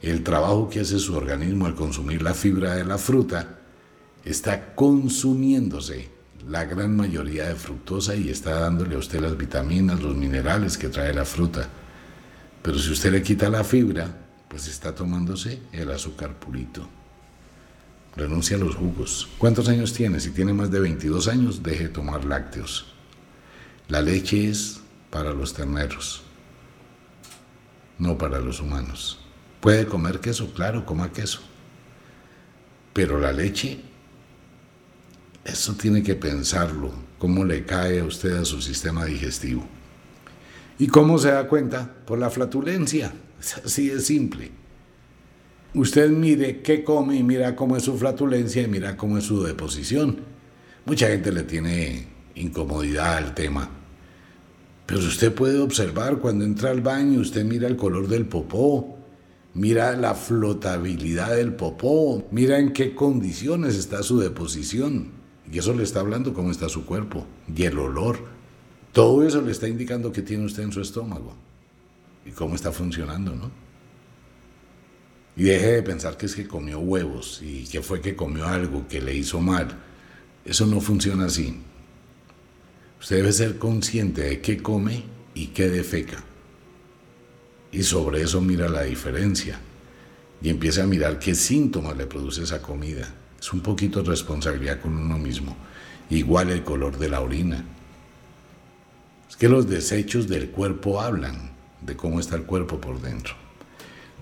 el 0.01 0.23
trabajo 0.23 0.69
que 0.69 0.79
hace 0.79 0.97
su 0.97 1.15
organismo 1.15 1.65
al 1.65 1.75
consumir 1.75 2.21
la 2.21 2.33
fibra 2.33 2.75
de 2.75 2.85
la 2.85 2.97
fruta 2.97 3.59
está 4.23 4.73
consumiéndose 4.73 6.18
la 6.49 6.65
gran 6.65 6.95
mayoría 6.95 7.47
de 7.47 7.55
fructosa 7.55 8.15
y 8.15 8.29
está 8.29 8.59
dándole 8.59 8.95
a 8.95 8.97
usted 8.97 9.19
las 9.19 9.37
vitaminas, 9.37 10.01
los 10.01 10.15
minerales 10.15 10.79
que 10.79 10.89
trae 10.89 11.13
la 11.13 11.23
fruta. 11.23 11.69
Pero 12.63 12.79
si 12.79 12.91
usted 12.91 13.11
le 13.11 13.21
quita 13.21 13.49
la 13.49 13.63
fibra, 13.63 14.17
pues 14.47 14.67
está 14.67 14.95
tomándose 14.95 15.59
el 15.71 15.91
azúcar 15.91 16.39
purito. 16.39 16.89
Renuncia 18.15 18.57
a 18.57 18.59
los 18.59 18.75
jugos. 18.75 19.29
¿Cuántos 19.37 19.69
años 19.69 19.93
tiene? 19.93 20.19
Si 20.19 20.31
tiene 20.31 20.51
más 20.53 20.71
de 20.71 20.79
22 20.79 21.27
años, 21.27 21.61
deje 21.61 21.83
de 21.83 21.89
tomar 21.89 22.25
lácteos. 22.25 22.93
La 23.87 24.01
leche 24.01 24.49
es 24.49 24.79
para 25.11 25.33
los 25.33 25.53
terneros, 25.53 26.23
no 27.99 28.17
para 28.17 28.39
los 28.39 28.59
humanos. 28.59 29.19
Puede 29.61 29.85
comer 29.85 30.19
queso, 30.19 30.51
claro, 30.53 30.83
coma 30.83 31.11
queso. 31.11 31.41
Pero 32.93 33.19
la 33.19 33.31
leche 33.31 33.81
eso 35.45 35.73
tiene 35.73 36.03
que 36.03 36.15
pensarlo, 36.15 36.91
cómo 37.17 37.45
le 37.45 37.65
cae 37.65 37.99
a 37.99 38.05
usted 38.05 38.37
a 38.37 38.45
su 38.45 38.61
sistema 38.61 39.05
digestivo. 39.05 39.63
¿Y 40.77 40.87
cómo 40.87 41.17
se 41.17 41.31
da 41.31 41.47
cuenta? 41.47 41.91
Por 42.05 42.19
la 42.19 42.29
flatulencia. 42.29 43.13
así 43.65 43.87
de 43.87 43.99
simple. 43.99 44.51
Usted 45.73 46.09
mire 46.09 46.61
qué 46.61 46.83
come 46.83 47.17
y 47.17 47.23
mira 47.23 47.55
cómo 47.55 47.77
es 47.77 47.83
su 47.83 47.97
flatulencia 47.97 48.63
y 48.63 48.67
mira 48.67 48.97
cómo 48.97 49.17
es 49.17 49.25
su 49.25 49.43
deposición. 49.43 50.19
Mucha 50.85 51.07
gente 51.07 51.31
le 51.31 51.43
tiene 51.43 52.07
incomodidad 52.35 53.17
al 53.17 53.35
tema. 53.35 53.69
Pero 54.87 55.01
usted 55.01 55.31
puede 55.33 55.59
observar 55.59 56.17
cuando 56.17 56.45
entra 56.45 56.71
al 56.71 56.81
baño, 56.81 57.19
usted 57.19 57.45
mira 57.45 57.67
el 57.67 57.75
color 57.75 58.07
del 58.07 58.25
popó, 58.25 58.97
mira 59.53 59.95
la 59.95 60.15
flotabilidad 60.15 61.35
del 61.35 61.53
popó, 61.53 62.27
mira 62.31 62.57
en 62.57 62.73
qué 62.73 62.95
condiciones 62.95 63.75
está 63.75 64.01
su 64.01 64.19
deposición. 64.19 65.18
Y 65.51 65.59
eso 65.59 65.73
le 65.73 65.83
está 65.83 65.99
hablando 65.99 66.33
cómo 66.33 66.51
está 66.51 66.69
su 66.69 66.85
cuerpo 66.85 67.25
y 67.53 67.63
el 67.63 67.79
olor. 67.79 68.19
Todo 68.93 69.25
eso 69.25 69.41
le 69.41 69.51
está 69.51 69.67
indicando 69.67 70.11
que 70.11 70.21
tiene 70.21 70.45
usted 70.45 70.63
en 70.63 70.71
su 70.71 70.81
estómago 70.81 71.35
y 72.25 72.31
cómo 72.31 72.55
está 72.55 72.71
funcionando, 72.71 73.35
¿no? 73.35 73.51
Y 75.35 75.43
deje 75.43 75.67
de 75.67 75.83
pensar 75.83 76.17
que 76.17 76.25
es 76.25 76.35
que 76.35 76.47
comió 76.47 76.79
huevos 76.79 77.41
y 77.41 77.63
que 77.65 77.81
fue 77.81 78.01
que 78.01 78.15
comió 78.15 78.45
algo 78.47 78.87
que 78.87 79.01
le 79.01 79.15
hizo 79.15 79.39
mal. 79.39 79.69
Eso 80.43 80.65
no 80.65 80.81
funciona 80.81 81.25
así. 81.25 81.61
Usted 82.99 83.17
debe 83.17 83.31
ser 83.31 83.57
consciente 83.57 84.21
de 84.23 84.41
qué 84.41 84.61
come 84.61 85.03
y 85.33 85.47
qué 85.47 85.69
defeca. 85.69 86.21
Y 87.71 87.83
sobre 87.83 88.21
eso 88.21 88.41
mira 88.41 88.67
la 88.67 88.83
diferencia. 88.83 89.59
Y 90.41 90.49
empieza 90.49 90.83
a 90.83 90.87
mirar 90.87 91.19
qué 91.19 91.35
síntomas 91.35 91.95
le 91.95 92.05
produce 92.05 92.43
esa 92.43 92.61
comida. 92.61 93.13
Es 93.39 93.53
un 93.53 93.61
poquito 93.61 94.01
de 94.01 94.09
responsabilidad 94.09 94.81
con 94.81 94.97
uno 94.97 95.17
mismo. 95.17 95.55
Igual 96.09 96.49
el 96.49 96.63
color 96.63 96.97
de 96.97 97.09
la 97.09 97.21
orina. 97.21 97.63
Es 99.29 99.37
que 99.37 99.47
los 99.47 99.69
desechos 99.69 100.27
del 100.27 100.49
cuerpo 100.49 101.01
hablan 101.01 101.51
de 101.81 101.95
cómo 101.95 102.19
está 102.19 102.35
el 102.35 102.43
cuerpo 102.43 102.81
por 102.81 103.01
dentro. 103.01 103.35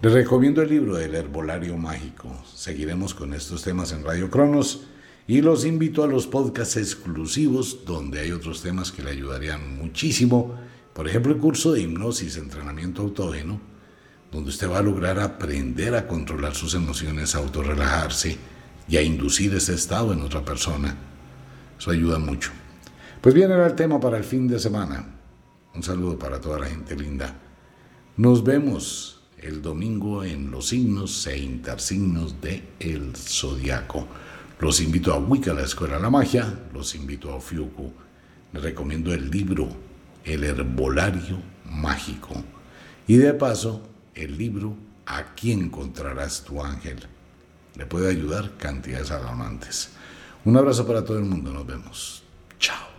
Les 0.01 0.13
recomiendo 0.13 0.62
el 0.62 0.69
libro 0.69 0.95
del 0.95 1.15
herbolario 1.15 1.77
mágico. 1.77 2.30
Seguiremos 2.53 3.15
con 3.15 3.34
estos 3.34 3.63
temas 3.63 3.91
en 3.91 4.03
Radio 4.03 4.30
Cronos 4.30 4.82
y 5.27 5.41
los 5.41 5.65
invito 5.65 6.03
a 6.03 6.08
los 6.08 6.27
podcasts 6.27 6.77
exclusivos 6.77 7.86
donde 7.86 8.19
hay 8.19 8.32
otros 8.32 8.62
temas 8.62 8.91
que 8.91 9.01
le 9.01 9.12
ayudarían 9.12 9.77
muchísimo. 9.77 10.56
Por 10.93 11.08
ejemplo, 11.08 11.34
el 11.34 11.39
curso 11.39 11.73
de 11.73 11.82
hipnosis, 11.82 12.38
entrenamiento 12.38 13.01
autógeno, 13.01 13.60
donde 14.32 14.51
usted 14.51 14.69
va 14.69 14.80
a 14.80 14.84
lograr 14.84 15.19
aprender 15.19 15.95
a 15.95 16.08
controlar 16.08 16.53
sus 16.53 16.75
emociones, 16.75 17.34
autorrelajarse 17.34 18.38
y 18.88 18.97
a 18.97 19.02
inducir 19.02 19.54
ese 19.54 19.73
estado 19.73 20.13
en 20.13 20.21
otra 20.21 20.43
persona. 20.43 20.95
Eso 21.78 21.91
ayuda 21.91 22.19
mucho. 22.19 22.52
Pues 23.21 23.36
bien, 23.36 23.52
era 23.52 23.67
el 23.67 23.76
tema 23.76 24.00
para 24.00 24.17
el 24.17 24.23
fin 24.23 24.47
de 24.47 24.60
semana. 24.60 25.06
Un 25.76 25.84
saludo 25.84 26.17
para 26.17 26.39
toda 26.39 26.60
la 26.60 26.67
gente 26.67 26.95
linda. 26.95 27.36
Nos 28.15 28.43
vemos 28.43 29.21
el 29.38 29.62
domingo 29.62 30.23
en 30.23 30.50
los 30.50 30.69
signos 30.69 31.28
e 31.28 31.38
intersignos 31.38 32.41
de 32.41 32.63
el 32.80 33.15
zodiaco. 33.15 34.08
Los 34.60 34.82
invito 34.82 35.13
a 35.13 35.19
Wicca, 35.19 35.54
la 35.54 35.62
Escuela 35.62 35.97
de 35.97 36.02
la 36.02 36.10
Magia, 36.10 36.67
los 36.73 36.95
invito 36.95 37.32
a 37.32 37.36
Ofiuku. 37.36 37.91
Les 38.54 38.63
recomiendo 38.63 39.13
el 39.13 39.30
libro 39.30 39.67
El 40.23 40.43
Herbolario 40.43 41.38
Mágico. 41.69 42.43
Y 43.06 43.17
de 43.17 43.34
paso, 43.34 43.88
el 44.15 44.38
libro 44.38 44.76
Aquí 45.06 45.54
encontrarás 45.54 46.43
tu 46.43 46.62
ángel 46.62 46.97
le 47.78 47.86
puede 47.86 48.10
ayudar 48.10 48.52
cantidades 48.58 49.12
alarmantes. 49.12 49.90
Un 50.46 50.58
abrazo 50.58 50.86
para 50.88 51.04
todo 51.04 51.18
el 51.18 51.26
mundo, 51.26 51.52
nos 51.52 51.66
vemos. 51.66 52.24
Chao. 52.60 52.96